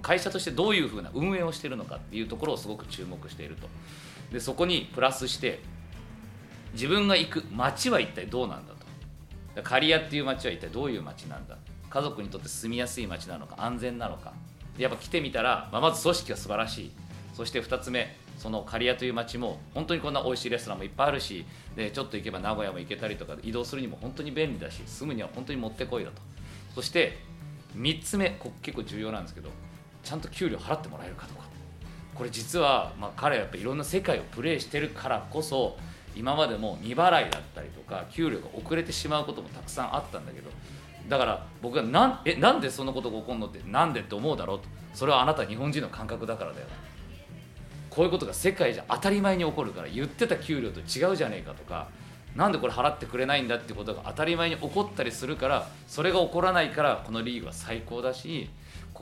[0.00, 3.68] 会社としてどういうふうな運営をしているのかっていうところをすごく注目していると。
[4.32, 5.60] でそこにプラスして
[6.72, 8.74] 自分が行く街は一体どうなんだ
[9.54, 9.62] と。
[9.62, 11.56] 刈谷っていう街は一体どういう街なんだ。
[11.90, 14.32] 家族にとって住みやすい街なのか安全なのか。
[14.78, 16.90] やっぱ来てみたら、まあ、まず組織が素晴らしい。
[17.34, 21.44] そして2つ目その刈谷という街も本当にこんな美味しいレストランもいっぱいあるし
[21.76, 26.20] でちょっと行けば名古屋も行けたりとか移動するにも本当に便利だし住むには本当にもってこいだと。
[26.74, 27.18] そして
[27.76, 29.50] 3つ目ここ結構重要なんですけど
[30.02, 31.42] ちゃんと給料払ってもらえるかどうか。
[32.14, 35.78] これ実は、まあ、彼はやっぱいろんな世界をプレーしてるからこそ
[36.14, 40.50] 今までも未払いだったりとか給料が遅れてしまうこともたくさんあったんだけど
[41.08, 44.64] だから僕がなんえなんでそんなことが起こるのってなんでって思うだろうと。
[44.94, 46.66] それはあなた日本人の感覚だからだよ。
[47.88, 51.88] こういうことが世界じゃ当たり前に起こるから言ってた給料と違うじゃねえかとか
[52.34, 58.48] なんでこれ払ってくれないんだってことが当たり前に起こったりするからそれが起こらないからこのリーグは最高だし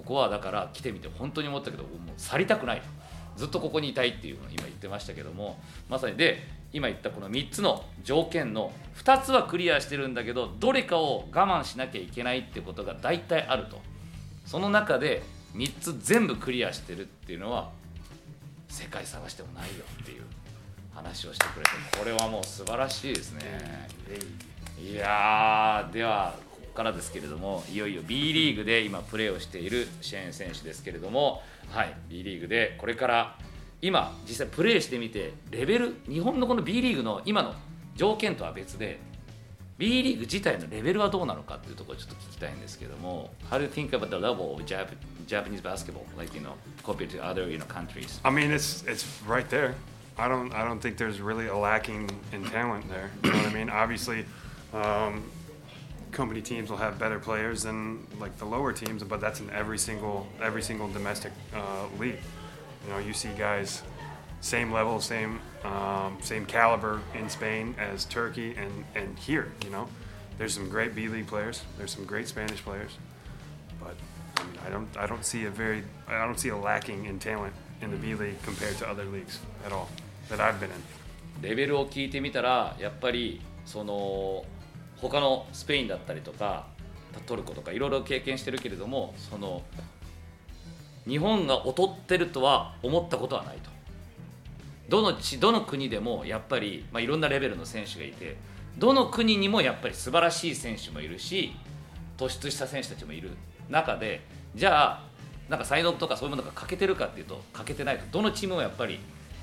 [0.01, 2.87] ここはだから来てみて本当に思ったけどもう去りたくないと。
[3.37, 5.59] ずっとここにいたいっていうのを今言ってましたけども
[5.89, 13.79] まさにで今言ったこの3つの条件の2つはクリアしてるんだけどどれかを我慢しなきゃいけないってことが大体あると。
[14.47, 15.23] その中で
[15.55, 17.71] 3つ全部クリアしてるっていうのは
[18.69, 20.23] 世界探してもないよっていう
[20.95, 23.89] 話をしてくれてこれはもう素晴らしいですね。
[24.83, 26.35] いやーでは
[26.75, 33.37] からですけれどもいよいよ B リーグで今プレーをしているシェーン選手ですけれどもはい B リーグでこれから
[33.83, 37.55] 今実際プレーしてみてレベル日本のこの B リーグの今の
[37.97, 38.99] 条件とは別で
[39.79, 44.89] B リーグ自体のレベルはどうなのかっていうところをちょっと聞きたいんですけども How do you think about the level of Jap
[45.27, 46.53] Japanese basketball like you know
[46.85, 49.75] compared to other you know countries I mean, it's it's right there.
[50.19, 53.11] I don't I don't think there's really a lacking in talent there.
[53.25, 53.71] You know what I mean?
[53.71, 54.27] Obviously,
[54.75, 55.23] um,
[56.12, 59.78] company teams will have better players than like the lower teams, but that's in every
[59.78, 62.20] single every single domestic uh, league.
[62.86, 63.84] You know, you see guys
[64.42, 69.52] same level, same um, same caliber in Spain as Turkey and and here.
[69.64, 69.88] You know,
[70.38, 71.64] there's some great B League players.
[71.78, 72.92] There's some great Spanish players,
[73.80, 73.96] but
[74.38, 77.20] I, mean, I don't I don't see a very I don't see a lacking in
[77.20, 79.90] talent in the B League compared to other leagues at all
[80.30, 80.84] that I've been in.
[81.42, 84.46] レベルを聞いてみたらやっぱりその
[85.01, 86.67] 他のスペインだったりとか
[87.27, 89.63] トルコとかいろいろ経験してるけれどもその
[91.07, 93.71] 日本が劣ってるとは思ったことはないと。
[94.89, 98.37] どの地どの国でもやっぱり、まあ、いろんなレベルの選手がいて
[98.77, 101.53] どの国にもやっぱり素晴らしい選手もいるし
[102.19, 103.31] 突出した選手たちもいる。
[103.69, 104.21] 中で
[104.57, 105.03] じゃあ
[105.49, 108.05] なんか才能とかそういうものが欠けてるかっていうと欠けてないと。
[108.11, 108.99] どのチームもやっぱり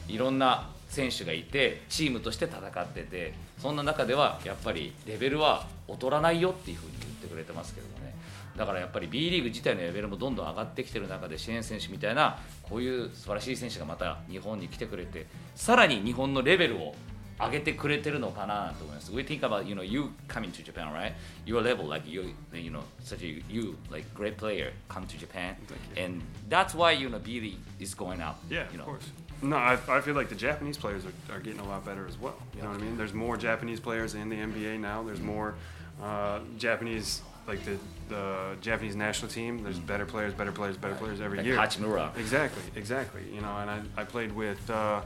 [0.08, 8.16] いろんな選手がいてチームとして戦っててそんな中ではやっぱりレベルは劣らないよっていうふうに言ってくれてますけどもね
[8.58, 16.96] だからやっぱり B リーグ自体のレベルもどんどん上がってきてる中で支援選手みたいなこういう素晴らしい選手がまた日本に来てくれてさらに日本のレベルを
[17.40, 19.12] 上げてくれてるのかなと思います。
[19.12, 21.14] We think about you know you coming to Japan, right?
[21.46, 25.56] Your level, like you you know such a you like great player come to Japan,
[25.96, 28.40] and that's why you know B League is going up.
[28.50, 28.86] Yeah, you know.
[28.86, 29.27] of course.
[29.42, 32.18] No, I, I feel like the Japanese players are, are getting a lot better as
[32.18, 32.36] well.
[32.56, 32.98] You know what I mean?
[32.98, 35.04] There's more Japanese players in the NBA now.
[35.04, 35.54] There's more
[36.02, 37.78] uh, Japanese, like the,
[38.10, 39.64] the Japanese national team.
[39.64, 41.56] There's better players, better players, better players every Like year.
[41.58, 42.18] Hachimura.
[42.18, 43.22] Exactly, exactly.
[43.34, 45.02] You know, and I, I played with uh,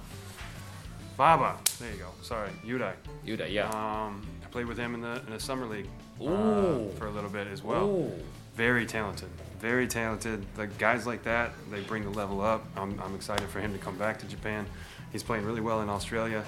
[1.17, 1.57] Baba.
[1.79, 2.07] There you go.
[2.21, 2.93] Sorry, Udai.
[3.25, 3.67] Yuda, yeah.
[3.69, 5.87] Um, I played with him in the in the summer league
[6.21, 6.89] uh, Ooh.
[6.97, 7.85] for a little bit as well.
[7.85, 8.11] Ooh.
[8.55, 9.29] Very talented,
[9.61, 10.45] very talented.
[10.57, 12.65] Like guys like that, they bring the level up.
[12.75, 14.65] I'm, I'm excited for him to come back to Japan.
[15.11, 16.43] He's playing really well in Australia.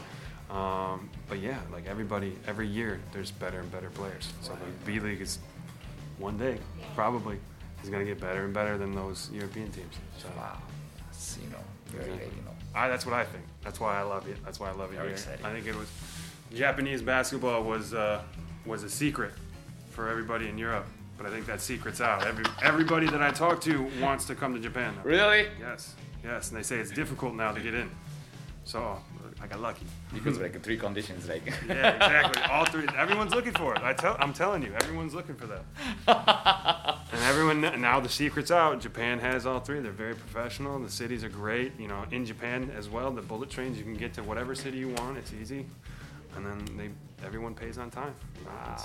[0.49, 4.32] Um, but yeah, like everybody, every year there's better and better players.
[4.41, 5.39] So the B League is
[6.18, 6.57] one day
[6.95, 7.38] probably
[7.84, 9.93] is going to get better and better than those European teams.
[10.20, 10.57] So Wow.
[11.05, 11.57] That's, you know,
[11.88, 12.38] very, Exactly.
[12.38, 12.51] you know.
[12.76, 13.43] I, that's what I think.
[13.64, 14.38] That's why I love it.
[14.45, 15.16] That's why I love it Very here.
[15.16, 15.45] exciting.
[15.45, 15.88] I think it was
[16.53, 18.22] Japanese basketball was uh,
[18.66, 19.32] was a secret
[19.91, 20.86] for everybody in Europe,
[21.18, 22.26] but I think that secret's out.
[22.26, 24.95] Every everybody that I talk to wants to come to Japan.
[24.95, 25.03] Now.
[25.03, 25.47] Really?
[25.59, 27.89] Yes, yes, and they say it's difficult now to get in.
[28.66, 28.97] So
[29.41, 29.86] I got lucky.
[30.14, 31.45] Because like three conditions, like.
[31.68, 32.41] Yeah, exactly.
[32.43, 32.88] All three.
[32.97, 33.82] Everyone's looking for it.
[33.84, 34.16] I tell.
[34.20, 36.99] I'm telling you, everyone's looking for that.
[37.14, 38.82] And everyone now the secret's out.
[38.82, 39.80] Japan has all three.
[39.82, 40.80] They're very professional.
[40.80, 41.80] The cities are great.
[41.80, 44.80] You know, in Japan as well, the bullet trains you can get to whatever city
[44.80, 45.20] you want.
[45.20, 45.68] It's easy,
[46.36, 46.89] and then they
[47.24, 48.16] everyone pays on time.
[48.43, 48.84] Know, it's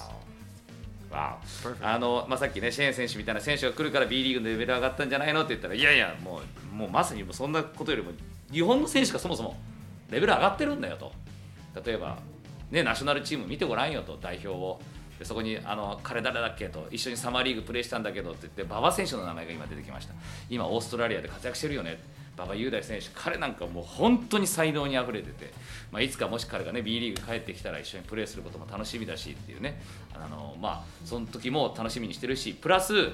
[1.11, 1.39] わ.
[1.81, 5.41] あのまあ、さっきね、シェーン選手みたいな選手が来るから B リーグのレベル上がったんじゃないの？
[5.41, 6.41] って言ったら、いやいや、も
[6.73, 8.13] うもうまさにそんなことよりも、
[8.53, 9.57] 日本の選手がそもそも
[10.11, 11.13] レベル上がってるんだよと、
[11.85, 12.19] 例えば、
[12.71, 14.81] ね、ナショナルチーム見てごらんよと、代表を。
[15.19, 20.15] でそこにあの彼誰だっけと一緒にサマーリーグプレーしたんだけどって言って馬場選手の名前が今出てきました。
[20.49, 21.99] 今オーストラリアで活躍してるよね
[22.39, 25.53] 馬場雄大選手彼なんかもう本当に才能にあふれてて、
[25.91, 29.83] まあ、いつかもし彼がね B リーグ帰ってきたら一緒にプレーすることも楽しみだしっていうね
[30.15, 33.11] あのまあその時も楽しみにしてるしプラス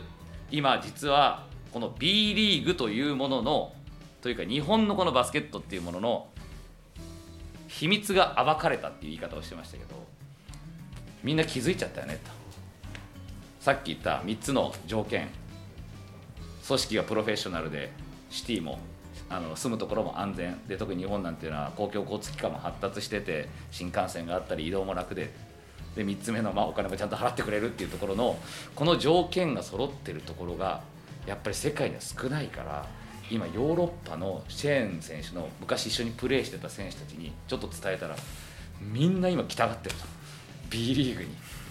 [0.51, 3.73] 今実はこの B リーグというものの
[4.21, 6.27] というか日本のこのバスケットっていうものの
[7.69, 9.95] 秘密が暴かれたっていう言い方をしてましたけど
[11.23, 12.31] みんな気づいちゃったよねと。
[13.61, 15.29] さっき言った3つの条件。
[16.67, 17.93] 組織がプロフェッショナルで
[18.31, 18.79] シティも
[19.31, 25.33] あの住むところも安全で特に日本なんていうのは公共交通機関も発達してて新幹線があったり移動も楽で
[25.97, 28.37] で3つ目の、まあ、お金もちゃんと払ってくれるっていうところの
[28.75, 30.83] この条件が揃ってるところが
[31.27, 32.87] やっぱり世界には少ないから
[33.31, 38.17] 今ヨーロッパのシェーン選手の昔一緒にプレーしてた選手たちにちょっと伝えたら
[38.81, 40.05] みんな今来たがってると。
[40.71, 41.29] B リーグに。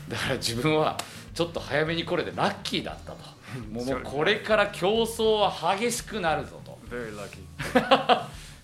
[0.09, 0.97] だから自分は
[1.33, 3.17] ちょっと早めにこれでラッキーだったと。
[3.71, 6.59] もうこれから競争は激しくなるぞ。
[6.62, 6.62] と
[6.93, 7.39] Very lucky.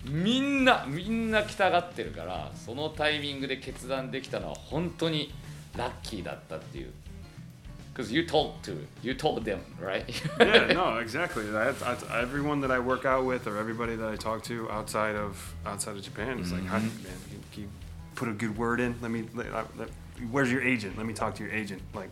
[0.08, 5.30] みんなみんな来たがってるからそのタイミングで決断できたのは本当に
[5.76, 6.92] ラッキーだったっていう
[7.92, 10.06] Because you told to you told them right
[10.38, 11.44] yeah, no, exactly.
[11.50, 15.16] That, that's, everyone that I work out with, or everybody that I talk to outside
[15.16, 16.90] of outside of Japan, is like, How, man,
[17.28, 17.68] can, can you
[18.14, 18.94] put a good word in?
[19.02, 19.24] Let me.
[19.34, 19.88] Let, let,
[20.30, 20.96] where's your agent?
[20.96, 21.82] Let me talk to your agent.
[21.92, 22.10] Like,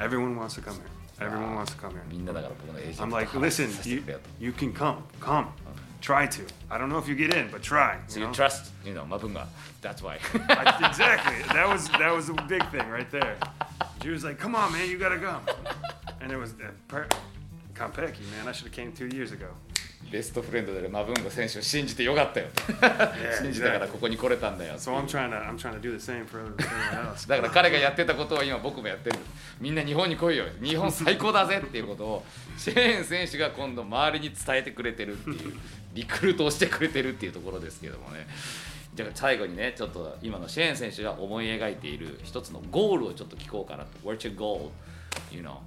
[0.00, 0.90] everyone wants to come here.
[1.26, 2.02] Everyone wants to come here.
[2.10, 5.46] みんなだから僕のエージェン I'm ト like, と話 listen, させて you, くれよと you can come, come,
[6.00, 6.46] try to.
[6.70, 7.98] I don't know if you get in, but try.
[8.08, 8.34] So You you know?
[8.34, 9.46] trust you know マブンが
[9.82, 10.18] That's why
[10.48, 11.42] I- exactly.
[11.54, 13.36] That was that was a big thing right there.
[14.02, 15.38] She was like, "Come on, man, you gotta go,"
[16.20, 17.06] and it was uh, per-
[17.74, 18.48] Konpeki, man.
[18.48, 19.46] I should have came two years ago.
[20.10, 22.46] ベストフレンドであるマブンガ選手を信じてよかったよ
[23.40, 27.26] 信じたからここに来れたんだよ So I'm trying to I'm trying to do the same for everyone else.
[27.28, 29.16] だから彼がやってたことを今僕もやってる
[29.62, 32.24] みんな日本に来いよ日本最高だぜっていうことを
[32.58, 35.54] シェーン選手が今度周りに伝えてくれてるっていう
[35.94, 38.26] リクルートをしてくれてるっていうところですけどもね
[38.92, 44.70] じゃあ最後にねちょっと今のシェーン選手が思い描いている一つのゴールをちょっと聞こうかなと What's your goal?
[45.30, 45.58] You know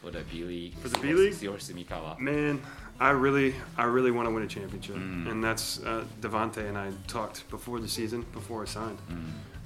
[0.00, 1.42] for the B League For the B League?
[1.42, 2.60] your Sumikawa Man,
[2.98, 6.92] I really I really want to win a championship, and that's uh, Devante and I
[7.08, 8.98] talked before the season, before I signed,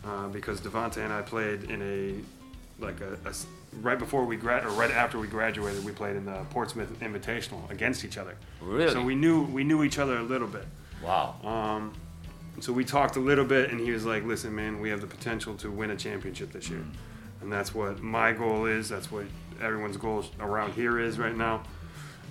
[0.05, 2.38] uh, because Devante and I played in a
[2.79, 3.33] like a, a
[3.81, 7.69] right before we grad or right after we graduated, we played in the Portsmouth Invitational
[7.71, 8.37] against each other.
[8.61, 8.93] Really?
[8.93, 10.67] So we knew we knew each other a little bit.
[11.03, 11.93] Wow Um,
[12.61, 15.07] so we talked a little bit, and he was like, "Listen, man, we have the
[15.07, 16.85] potential to win a championship this year,
[17.41, 18.89] and that's what my goal is.
[18.89, 19.27] That's what
[19.63, 21.63] everyone's goal around here is right now."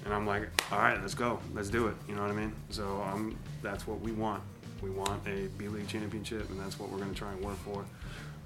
[0.04, 1.39] And I'm like, "All right, let's go.
[1.54, 2.54] Let's do it." You know what I mean?
[2.70, 4.43] So um, that's what we want.
[4.82, 7.58] We want a B League championship, and that's what we're going to try and work
[7.58, 7.86] for.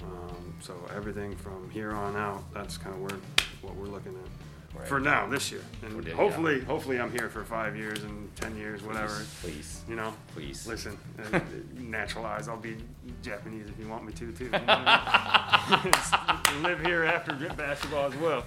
[0.01, 3.19] Um, so everything from here on out, that's kind of where
[3.61, 4.77] what we're looking at.
[4.77, 4.87] Right.
[4.87, 6.13] For now, this year, and yeah.
[6.13, 9.21] hopefully, hopefully, I'm here for five years and ten years, whatever.
[9.41, 10.97] Please You know, please Listen,
[11.33, 11.41] uh,
[11.77, 12.47] naturalize.
[12.47, 12.77] I'll be
[13.21, 14.45] Japanese if you want me to, too.
[14.45, 16.63] You know what I mean?
[16.63, 18.45] Live here after basketball as well.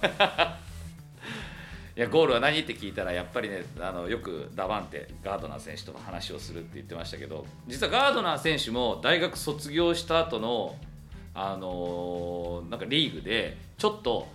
[1.97, 10.75] いやゴールは何って聞いたらやっぱりねあのよくダバンテガードナー選手と話をするって言ってましたけど実はガードナー選手も大学卒業した後の
[11.33, 14.27] あのなんかリーグでちょっと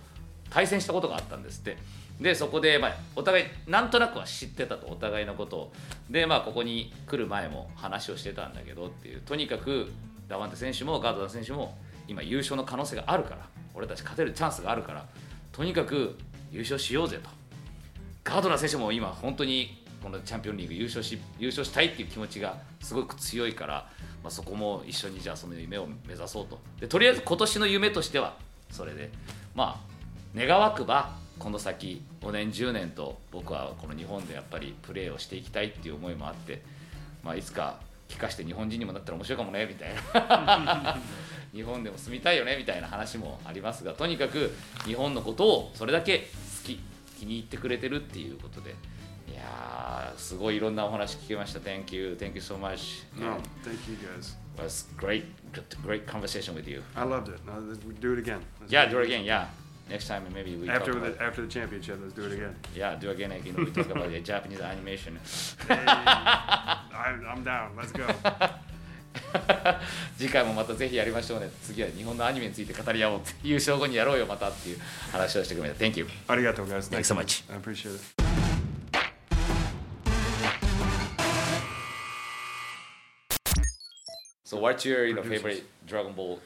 [0.49, 1.77] 対戦したことがあったんですって。
[2.19, 5.73] でそこで、まあ、お互いなんとなくは知ってたとお互いのことを。
[6.09, 9.21] でまあここに来る前も話をしてたんだけどっていう。
[9.21, 9.91] とにかく
[10.27, 11.75] ダバンテ選手もガードナー選手も
[12.07, 15.05] 今優勝の可能性があるから俺たち勝てるチャンスがあるから
[15.51, 16.15] とにかく
[16.51, 17.40] 優勝しようぜと
[18.23, 23.89] ガードナー選手も今本当にこのチャンピオンリーグ優勝し優勝したいっていう気持ちがすごく強いから、
[24.23, 26.59] まあ、そこも一緒にじゃあその夢を目指そうと。
[26.79, 28.35] でとりあえず今年の夢としては
[28.69, 29.11] それで
[29.55, 36.61] まあ願わくばこの先5年10年と僕はこの日本でやっぱりプレーをしていきたいっていう思いもあって、
[37.23, 39.89] まあ、いつか帰化して日本人にもなったら面白いかもねみたい
[40.29, 40.97] な。
[41.53, 44.55] 日本でも住みたいよねみたいな話もありますがとにかく
[44.85, 46.29] 日本のことをそれだけ
[47.21, 48.71] 気に入ってくれてるっていうことで
[49.31, 54.35] いやーすごいいろんなお話聞けました Thank you Thank you so much No, thank you guys.
[54.57, 55.25] It was great
[55.85, 57.39] great conversation with you I loved it.
[57.47, 58.41] Uh, we do it again.
[58.59, 59.45] Let's Yeah do it again yeah
[59.87, 62.55] next time maybe we After talk the about, after the championship, let's do it again.
[62.75, 65.19] yeah do again again we talk about the Japanese animation
[65.67, 66.79] Hey, I,
[67.29, 67.75] I'm down.
[67.77, 68.07] Let's go.
[70.17, 74.77] 次回もまたぜひやりましょうね次は日本のアニメについて語り合おうって優勝後にやろうよまたっていう
[75.11, 76.89] 話をしてくれた Thank you Arigato, guys.
[76.89, 77.43] Thanks so much.
[77.51, 78.01] I appreciate it.
[84.43, 86.39] So what's your you know, favorite Dragon Ball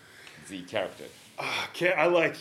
[0.48, 1.06] Z character?
[1.70, 2.36] Okay, I like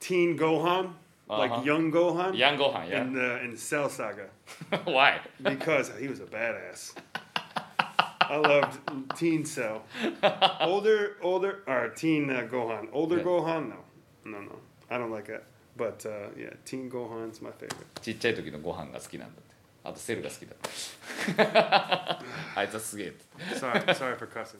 [0.00, 0.90] Teen Gohan,
[1.26, 1.38] Uh-huh.
[1.38, 3.00] like young Gohan, Young Gohan, yeah?
[3.00, 4.26] in the in Cell Saga
[4.84, 5.20] Why?
[5.42, 6.92] because he was a badass.
[8.23, 8.79] I loved
[9.17, 9.81] Teen Cell.
[10.61, 12.87] Older, older, or Teen uh, Gohan.
[12.93, 13.23] Older Yeah.
[13.23, 13.75] Gohan, no,
[14.25, 14.55] no, no.
[14.89, 15.43] I don't like that.
[15.75, 17.85] But uh, yeah, Teen Gohan's my favorite.
[18.01, 20.53] ちっちゃい時のご飯が好きなんだってあとセルが好きだ
[22.55, 24.59] あいつはすげえって Sorry, sorry for cussing.